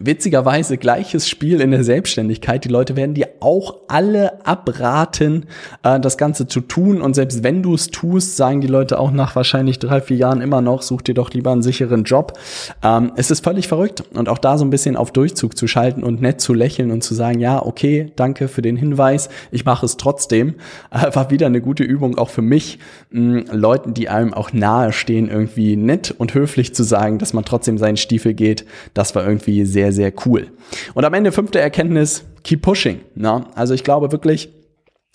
Witzigerweise 0.00 0.78
gleiches 0.78 1.28
Spiel 1.28 1.60
in 1.60 1.70
der 1.70 1.84
Selbstständigkeit. 1.84 2.64
Die 2.64 2.68
Leute 2.68 2.96
werden 2.96 3.14
dir 3.14 3.28
auch 3.38 3.82
alle 3.86 4.44
abraten, 4.44 5.46
äh, 5.84 6.00
das 6.00 6.18
Ganze 6.18 6.48
zu 6.48 6.60
tun. 6.60 7.00
Und 7.00 7.14
selbst 7.14 7.44
wenn 7.44 7.62
du 7.62 7.72
es 7.72 7.92
tust, 7.92 8.36
sagen 8.36 8.60
die 8.60 8.66
Leute 8.66 8.98
auch 8.98 9.12
nach 9.12 9.36
wahrscheinlich 9.36 9.78
drei, 9.78 10.00
vier 10.00 10.16
Jahren 10.16 10.40
immer 10.40 10.60
noch, 10.60 10.82
such 10.82 11.02
dir 11.02 11.14
doch 11.14 11.30
lieber 11.30 11.52
einen 11.52 11.62
sicheren 11.62 12.02
Job. 12.02 12.36
Ähm, 12.82 13.12
es 13.14 13.30
ist 13.30 13.44
völlig 13.44 13.68
verrückt. 13.68 14.02
Und 14.12 14.28
auch 14.28 14.38
da 14.38 14.58
so 14.58 14.64
ein 14.64 14.70
bisschen 14.70 14.96
auf 14.96 15.12
Durchzug 15.12 15.56
zu 15.56 15.68
schalten 15.68 16.02
und 16.02 16.20
nett 16.20 16.40
zu 16.40 16.52
lächeln 16.52 16.90
und 16.90 17.04
zu 17.04 17.14
sagen, 17.14 17.38
ja, 17.38 17.64
okay, 17.64 18.10
danke 18.16 18.48
für 18.48 18.62
den 18.62 18.76
Hinweis, 18.76 19.28
ich 19.52 19.64
mache 19.64 19.86
es 19.86 19.96
trotzdem, 19.96 20.56
äh, 20.90 21.14
war 21.14 21.30
wieder 21.30 21.46
eine 21.46 21.60
gute 21.60 21.84
Übung 21.84 22.18
auch 22.18 22.30
für 22.30 22.42
mich, 22.42 22.80
mh, 23.10 23.52
Leuten, 23.52 23.94
die 23.94 24.08
einem 24.08 24.34
auch 24.34 24.52
nahe 24.52 24.92
stehen, 24.92 25.30
irgendwie 25.30 25.76
nett 25.76 26.12
und 26.18 26.34
höflich 26.34 26.74
zu 26.74 26.82
sagen, 26.82 27.20
dass 27.20 27.32
man 27.32 27.44
trotzdem 27.44 27.78
seinen 27.78 27.96
Stiefel 27.96 28.34
geht. 28.34 28.66
Das 28.92 29.14
war 29.14 29.24
irgendwie 29.24 29.64
sehr, 29.76 29.92
sehr 29.92 30.12
cool. 30.24 30.48
Und 30.94 31.04
am 31.04 31.12
Ende 31.12 31.32
fünfte 31.32 31.60
Erkenntnis, 31.60 32.24
keep 32.42 32.62
pushing. 32.62 33.00
Na? 33.14 33.50
Also 33.54 33.74
ich 33.74 33.84
glaube 33.84 34.10
wirklich, 34.10 34.48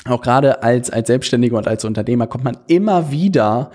auch 0.05 0.21
gerade 0.21 0.63
als, 0.63 0.89
als 0.89 1.07
Selbstständiger 1.07 1.57
und 1.57 1.67
als 1.67 1.85
Unternehmer 1.85 2.25
kommt 2.25 2.43
man 2.43 2.57
immer 2.67 3.11
wieder 3.11 3.69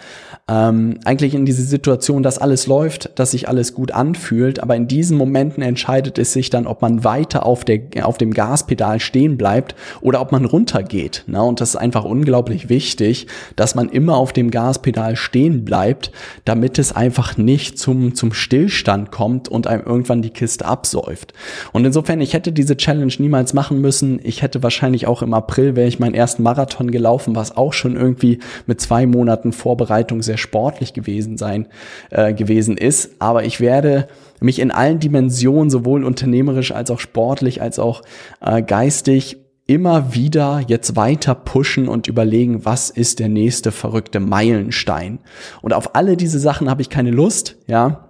ähm, 0.48 0.98
eigentlich 1.04 1.34
in 1.34 1.46
diese 1.46 1.62
Situation, 1.62 2.24
dass 2.24 2.38
alles 2.38 2.66
läuft, 2.66 3.18
dass 3.18 3.30
sich 3.30 3.48
alles 3.48 3.74
gut 3.74 3.92
anfühlt, 3.92 4.60
aber 4.60 4.74
in 4.74 4.88
diesen 4.88 5.16
Momenten 5.16 5.62
entscheidet 5.62 6.18
es 6.18 6.32
sich 6.32 6.50
dann, 6.50 6.66
ob 6.66 6.82
man 6.82 7.04
weiter 7.04 7.46
auf, 7.46 7.64
der, 7.64 7.80
auf 8.02 8.18
dem 8.18 8.32
Gaspedal 8.32 8.98
stehen 8.98 9.36
bleibt 9.36 9.76
oder 10.00 10.20
ob 10.20 10.32
man 10.32 10.44
runtergeht. 10.44 11.24
Ne? 11.28 11.40
Und 11.40 11.60
das 11.60 11.70
ist 11.70 11.76
einfach 11.76 12.04
unglaublich 12.04 12.68
wichtig, 12.68 13.28
dass 13.54 13.76
man 13.76 13.88
immer 13.88 14.16
auf 14.16 14.32
dem 14.32 14.50
Gaspedal 14.50 15.14
stehen 15.14 15.64
bleibt, 15.64 16.10
damit 16.44 16.78
es 16.80 16.94
einfach 16.94 17.36
nicht 17.36 17.78
zum, 17.78 18.16
zum 18.16 18.32
Stillstand 18.32 19.12
kommt 19.12 19.48
und 19.48 19.68
einem 19.68 19.84
irgendwann 19.84 20.22
die 20.22 20.30
Kiste 20.30 20.64
absäuft. 20.64 21.34
Und 21.72 21.84
insofern, 21.84 22.20
ich 22.20 22.34
hätte 22.34 22.52
diese 22.52 22.76
Challenge 22.76 23.12
niemals 23.18 23.54
machen 23.54 23.80
müssen. 23.80 24.20
Ich 24.24 24.42
hätte 24.42 24.62
wahrscheinlich 24.64 25.06
auch 25.06 25.22
im 25.22 25.34
April, 25.34 25.76
wäre 25.76 25.88
ich 25.88 25.98
mein 25.98 26.15
ersten 26.16 26.42
Marathon 26.42 26.90
gelaufen, 26.90 27.36
was 27.36 27.56
auch 27.56 27.72
schon 27.72 27.96
irgendwie 27.96 28.40
mit 28.66 28.80
zwei 28.80 29.06
Monaten 29.06 29.52
Vorbereitung 29.52 30.22
sehr 30.22 30.38
sportlich 30.38 30.92
gewesen 30.92 31.36
sein 31.36 31.68
äh, 32.10 32.34
gewesen 32.34 32.76
ist. 32.76 33.12
Aber 33.20 33.44
ich 33.44 33.60
werde 33.60 34.08
mich 34.40 34.58
in 34.58 34.70
allen 34.70 34.98
Dimensionen, 34.98 35.70
sowohl 35.70 36.04
unternehmerisch 36.04 36.72
als 36.72 36.90
auch 36.90 37.00
sportlich, 37.00 37.62
als 37.62 37.78
auch 37.78 38.02
äh, 38.40 38.62
geistig, 38.62 39.38
immer 39.66 40.14
wieder 40.14 40.62
jetzt 40.66 40.94
weiter 40.96 41.34
pushen 41.34 41.88
und 41.88 42.06
überlegen, 42.06 42.64
was 42.64 42.88
ist 42.90 43.18
der 43.18 43.28
nächste 43.28 43.72
verrückte 43.72 44.20
Meilenstein. 44.20 45.18
Und 45.60 45.74
auf 45.74 45.96
alle 45.96 46.16
diese 46.16 46.38
Sachen 46.38 46.70
habe 46.70 46.82
ich 46.82 46.90
keine 46.90 47.10
Lust, 47.10 47.56
ja. 47.66 48.02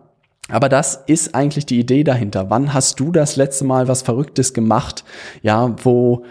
Aber 0.49 0.69
das 0.69 1.03
ist 1.07 1.35
eigentlich 1.35 1.67
die 1.67 1.81
Idee 1.81 2.05
dahinter. 2.05 2.51
Wann 2.51 2.73
hast 2.73 3.01
du 3.01 3.11
das 3.11 3.35
letzte 3.35 3.65
Mal 3.65 3.89
was 3.89 4.03
Verrücktes 4.03 4.55
gemacht? 4.55 5.03
Ja, 5.43 5.75
wo, 5.83 6.25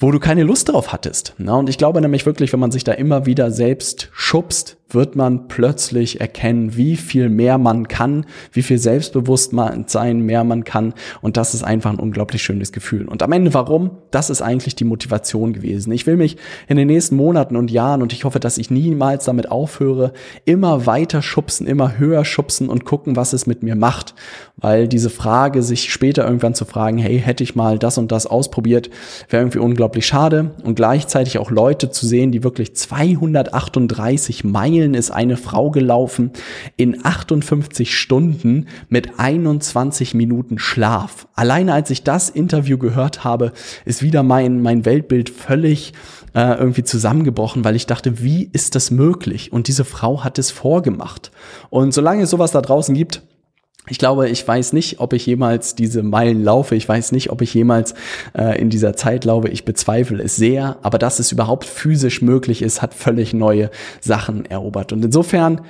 wo 0.00 0.10
du 0.10 0.18
keine 0.18 0.42
Lust 0.42 0.70
drauf 0.70 0.92
hattest. 0.92 1.34
Na, 1.38 1.54
und 1.56 1.68
ich 1.68 1.78
glaube 1.78 2.00
nämlich 2.00 2.26
wirklich, 2.26 2.52
wenn 2.52 2.60
man 2.60 2.72
sich 2.72 2.84
da 2.84 2.92
immer 2.92 3.26
wieder 3.26 3.50
selbst 3.50 4.08
schubst, 4.12 4.78
wird 4.94 5.16
man 5.16 5.48
plötzlich 5.48 6.20
erkennen, 6.20 6.76
wie 6.76 6.96
viel 6.96 7.28
mehr 7.28 7.58
man 7.58 7.88
kann, 7.88 8.26
wie 8.52 8.62
viel 8.62 8.78
Selbstbewusstsein 8.78 10.20
mehr 10.20 10.44
man 10.44 10.64
kann. 10.64 10.94
Und 11.20 11.36
das 11.36 11.54
ist 11.54 11.62
einfach 11.62 11.90
ein 11.90 11.98
unglaublich 11.98 12.42
schönes 12.42 12.72
Gefühl. 12.72 13.06
Und 13.06 13.22
am 13.22 13.32
Ende 13.32 13.54
warum? 13.54 13.90
Das 14.10 14.30
ist 14.30 14.42
eigentlich 14.42 14.74
die 14.74 14.84
Motivation 14.84 15.52
gewesen. 15.52 15.92
Ich 15.92 16.06
will 16.06 16.16
mich 16.16 16.36
in 16.68 16.76
den 16.76 16.88
nächsten 16.88 17.16
Monaten 17.16 17.56
und 17.56 17.70
Jahren, 17.70 18.02
und 18.02 18.12
ich 18.12 18.24
hoffe, 18.24 18.40
dass 18.40 18.58
ich 18.58 18.70
niemals 18.70 19.24
damit 19.24 19.50
aufhöre, 19.50 20.12
immer 20.44 20.86
weiter 20.86 21.22
schubsen, 21.22 21.66
immer 21.66 21.98
höher 21.98 22.24
schubsen 22.24 22.68
und 22.68 22.84
gucken, 22.84 23.16
was 23.16 23.32
es 23.32 23.46
mit 23.46 23.62
mir 23.62 23.76
macht. 23.76 24.14
Weil 24.56 24.88
diese 24.88 25.10
Frage, 25.10 25.62
sich 25.62 25.92
später 25.92 26.24
irgendwann 26.24 26.54
zu 26.54 26.64
fragen, 26.64 26.98
hey, 26.98 27.18
hätte 27.18 27.42
ich 27.44 27.54
mal 27.54 27.78
das 27.78 27.96
und 27.98 28.12
das 28.12 28.26
ausprobiert, 28.26 28.90
wäre 29.28 29.42
irgendwie 29.42 29.58
unglaublich 29.58 30.06
schade. 30.06 30.50
Und 30.64 30.74
gleichzeitig 30.74 31.38
auch 31.38 31.50
Leute 31.50 31.90
zu 31.90 32.06
sehen, 32.06 32.32
die 32.32 32.42
wirklich 32.42 32.74
238 32.76 34.44
Meilen 34.44 34.79
Meilen 34.80 34.94
ist 34.94 35.10
eine 35.10 35.36
Frau 35.36 35.70
gelaufen 35.70 36.30
in 36.78 37.04
58 37.04 37.94
Stunden 37.94 38.66
mit 38.88 39.18
21 39.18 40.14
Minuten 40.14 40.58
Schlaf. 40.58 41.28
Alleine 41.34 41.74
als 41.74 41.90
ich 41.90 42.02
das 42.02 42.30
Interview 42.30 42.78
gehört 42.78 43.22
habe, 43.22 43.52
ist 43.84 44.02
wieder 44.02 44.22
mein, 44.22 44.62
mein 44.62 44.86
Weltbild 44.86 45.28
völlig 45.28 45.92
äh, 46.34 46.54
irgendwie 46.54 46.82
zusammengebrochen, 46.82 47.62
weil 47.62 47.76
ich 47.76 47.84
dachte, 47.84 48.22
wie 48.22 48.48
ist 48.54 48.74
das 48.74 48.90
möglich? 48.90 49.52
Und 49.52 49.68
diese 49.68 49.84
Frau 49.84 50.24
hat 50.24 50.38
es 50.38 50.50
vorgemacht. 50.50 51.30
Und 51.68 51.92
solange 51.92 52.22
es 52.22 52.30
sowas 52.30 52.52
da 52.52 52.62
draußen 52.62 52.94
gibt, 52.94 53.22
ich 53.88 53.98
glaube, 53.98 54.28
ich 54.28 54.46
weiß 54.46 54.72
nicht, 54.72 55.00
ob 55.00 55.12
ich 55.14 55.26
jemals 55.26 55.74
diese 55.74 56.02
Meilen 56.02 56.44
laufe. 56.44 56.76
Ich 56.76 56.88
weiß 56.88 57.12
nicht, 57.12 57.30
ob 57.30 57.40
ich 57.42 57.54
jemals 57.54 57.94
äh, 58.36 58.60
in 58.60 58.70
dieser 58.70 58.94
Zeit 58.94 59.24
laufe. 59.24 59.48
Ich 59.48 59.64
bezweifle 59.64 60.22
es 60.22 60.36
sehr. 60.36 60.76
Aber 60.82 60.98
dass 60.98 61.18
es 61.18 61.32
überhaupt 61.32 61.64
physisch 61.64 62.22
möglich 62.22 62.62
ist, 62.62 62.82
hat 62.82 62.94
völlig 62.94 63.32
neue 63.32 63.70
Sachen 64.00 64.44
erobert. 64.44 64.92
Und 64.92 65.04
insofern 65.04 65.62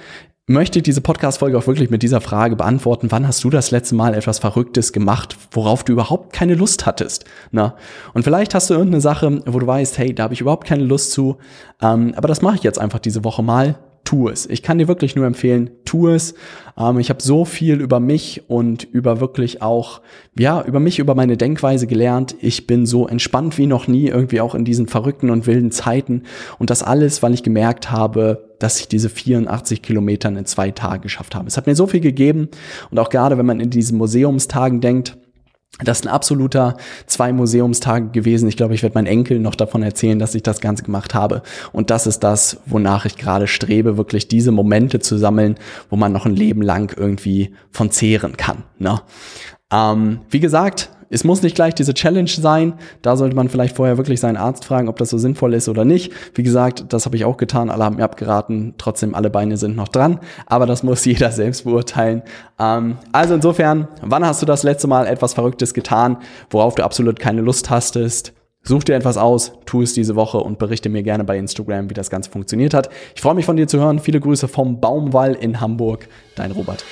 möchte 0.48 0.80
ich 0.80 0.82
diese 0.82 1.00
Podcast-Folge 1.00 1.56
auch 1.56 1.68
wirklich 1.68 1.90
mit 1.90 2.02
dieser 2.02 2.20
Frage 2.20 2.56
beantworten. 2.56 3.06
Wann 3.10 3.26
hast 3.26 3.44
du 3.44 3.50
das 3.50 3.70
letzte 3.70 3.94
Mal 3.94 4.14
etwas 4.14 4.40
Verrücktes 4.40 4.92
gemacht, 4.92 5.36
worauf 5.52 5.84
du 5.84 5.92
überhaupt 5.92 6.32
keine 6.32 6.54
Lust 6.54 6.86
hattest? 6.86 7.24
Na? 7.52 7.76
Und 8.14 8.24
vielleicht 8.24 8.54
hast 8.54 8.68
du 8.68 8.74
irgendeine 8.74 9.00
Sache, 9.00 9.42
wo 9.46 9.60
du 9.60 9.66
weißt, 9.66 9.96
hey, 9.98 10.12
da 10.12 10.24
habe 10.24 10.34
ich 10.34 10.40
überhaupt 10.40 10.66
keine 10.66 10.82
Lust 10.82 11.12
zu. 11.12 11.36
Ähm, 11.80 12.14
aber 12.16 12.26
das 12.26 12.42
mache 12.42 12.56
ich 12.56 12.64
jetzt 12.64 12.80
einfach 12.80 12.98
diese 12.98 13.22
Woche 13.22 13.44
mal 13.44 13.78
tu 14.10 14.28
es. 14.28 14.46
Ich 14.46 14.64
kann 14.64 14.78
dir 14.78 14.88
wirklich 14.88 15.14
nur 15.14 15.24
empfehlen, 15.24 15.70
tu 15.84 16.08
es. 16.08 16.34
Ähm, 16.76 16.98
ich 16.98 17.10
habe 17.10 17.22
so 17.22 17.44
viel 17.44 17.80
über 17.80 18.00
mich 18.00 18.42
und 18.48 18.82
über 18.82 19.20
wirklich 19.20 19.62
auch, 19.62 20.00
ja, 20.36 20.64
über 20.64 20.80
mich, 20.80 20.98
über 20.98 21.14
meine 21.14 21.36
Denkweise 21.36 21.86
gelernt. 21.86 22.34
Ich 22.40 22.66
bin 22.66 22.86
so 22.86 23.06
entspannt 23.06 23.56
wie 23.56 23.68
noch 23.68 23.86
nie, 23.86 24.08
irgendwie 24.08 24.40
auch 24.40 24.56
in 24.56 24.64
diesen 24.64 24.88
verrückten 24.88 25.30
und 25.30 25.46
wilden 25.46 25.70
Zeiten. 25.70 26.24
Und 26.58 26.70
das 26.70 26.82
alles, 26.82 27.22
weil 27.22 27.34
ich 27.34 27.44
gemerkt 27.44 27.92
habe, 27.92 28.48
dass 28.58 28.80
ich 28.80 28.88
diese 28.88 29.10
84 29.10 29.80
Kilometer 29.80 30.28
in 30.28 30.44
zwei 30.44 30.72
Tagen 30.72 31.02
geschafft 31.02 31.36
habe. 31.36 31.46
Es 31.46 31.56
hat 31.56 31.68
mir 31.68 31.76
so 31.76 31.86
viel 31.86 32.00
gegeben. 32.00 32.48
Und 32.90 32.98
auch 32.98 33.10
gerade, 33.10 33.38
wenn 33.38 33.46
man 33.46 33.60
in 33.60 33.70
diesen 33.70 33.96
Museumstagen 33.96 34.80
denkt, 34.80 35.16
das 35.78 36.00
ist 36.00 36.06
ein 36.06 36.12
absoluter 36.12 36.76
zwei 37.06 37.32
Museumstage 37.32 38.08
gewesen. 38.08 38.48
Ich 38.48 38.56
glaube, 38.56 38.74
ich 38.74 38.82
werde 38.82 38.94
meinen 38.94 39.06
Enkel 39.06 39.38
noch 39.38 39.54
davon 39.54 39.82
erzählen, 39.82 40.18
dass 40.18 40.34
ich 40.34 40.42
das 40.42 40.60
Ganze 40.60 40.82
gemacht 40.82 41.14
habe. 41.14 41.42
Und 41.72 41.90
das 41.90 42.06
ist 42.06 42.20
das, 42.20 42.58
wonach 42.66 43.04
ich 43.04 43.16
gerade 43.16 43.46
strebe, 43.46 43.96
wirklich 43.96 44.28
diese 44.28 44.52
Momente 44.52 45.00
zu 45.00 45.16
sammeln, 45.16 45.56
wo 45.88 45.96
man 45.96 46.12
noch 46.12 46.26
ein 46.26 46.36
Leben 46.36 46.62
lang 46.62 46.94
irgendwie 46.96 47.54
von 47.70 47.90
zehren 47.90 48.36
kann. 48.36 48.64
Ne? 48.78 49.00
Ähm, 49.72 50.20
wie 50.28 50.40
gesagt, 50.40 50.90
es 51.12 51.24
muss 51.24 51.42
nicht 51.42 51.56
gleich 51.56 51.74
diese 51.74 51.92
Challenge 51.92 52.30
sein. 52.30 52.74
Da 53.02 53.16
sollte 53.16 53.34
man 53.34 53.48
vielleicht 53.48 53.76
vorher 53.76 53.96
wirklich 53.96 54.20
seinen 54.20 54.36
Arzt 54.36 54.64
fragen, 54.64 54.88
ob 54.88 54.96
das 54.96 55.10
so 55.10 55.18
sinnvoll 55.18 55.54
ist 55.54 55.68
oder 55.68 55.84
nicht. 55.84 56.12
Wie 56.34 56.44
gesagt, 56.44 56.92
das 56.92 57.04
habe 57.04 57.16
ich 57.16 57.24
auch 57.24 57.36
getan. 57.36 57.68
Alle 57.68 57.84
haben 57.84 57.96
mir 57.96 58.04
abgeraten. 58.04 58.74
Trotzdem, 58.78 59.16
alle 59.16 59.28
Beine 59.28 59.56
sind 59.56 59.74
noch 59.74 59.88
dran. 59.88 60.20
Aber 60.46 60.66
das 60.66 60.84
muss 60.84 61.04
jeder 61.10 61.32
selbst 61.32 61.64
beurteilen. 61.64 62.22
Ähm, 62.60 62.96
also 63.10 63.34
insofern, 63.34 63.88
wann 64.02 64.24
hast 64.24 64.40
du 64.40 64.46
das 64.46 64.62
letzte 64.62 64.86
Mal 64.86 65.06
etwas 65.06 65.34
Verrücktes 65.34 65.74
getan, 65.74 66.18
worauf 66.48 66.76
du 66.76 66.84
absolut 66.84 67.18
keine 67.18 67.40
Lust 67.40 67.70
hastest? 67.70 68.32
Such 68.62 68.84
dir 68.84 68.94
etwas 68.94 69.16
aus, 69.16 69.52
tu 69.64 69.82
es 69.82 69.94
diese 69.94 70.16
Woche 70.16 70.38
und 70.38 70.58
berichte 70.58 70.90
mir 70.90 71.02
gerne 71.02 71.24
bei 71.24 71.38
Instagram, 71.38 71.88
wie 71.88 71.94
das 71.94 72.10
Ganze 72.10 72.30
funktioniert 72.30 72.74
hat. 72.74 72.90
Ich 73.14 73.22
freue 73.22 73.34
mich 73.34 73.46
von 73.46 73.56
dir 73.56 73.66
zu 73.66 73.78
hören. 73.78 73.98
Viele 73.98 74.20
Grüße 74.20 74.48
vom 74.48 74.80
Baumwall 74.80 75.34
in 75.34 75.60
Hamburg. 75.60 76.08
Dein 76.36 76.52
Robert. 76.52 76.84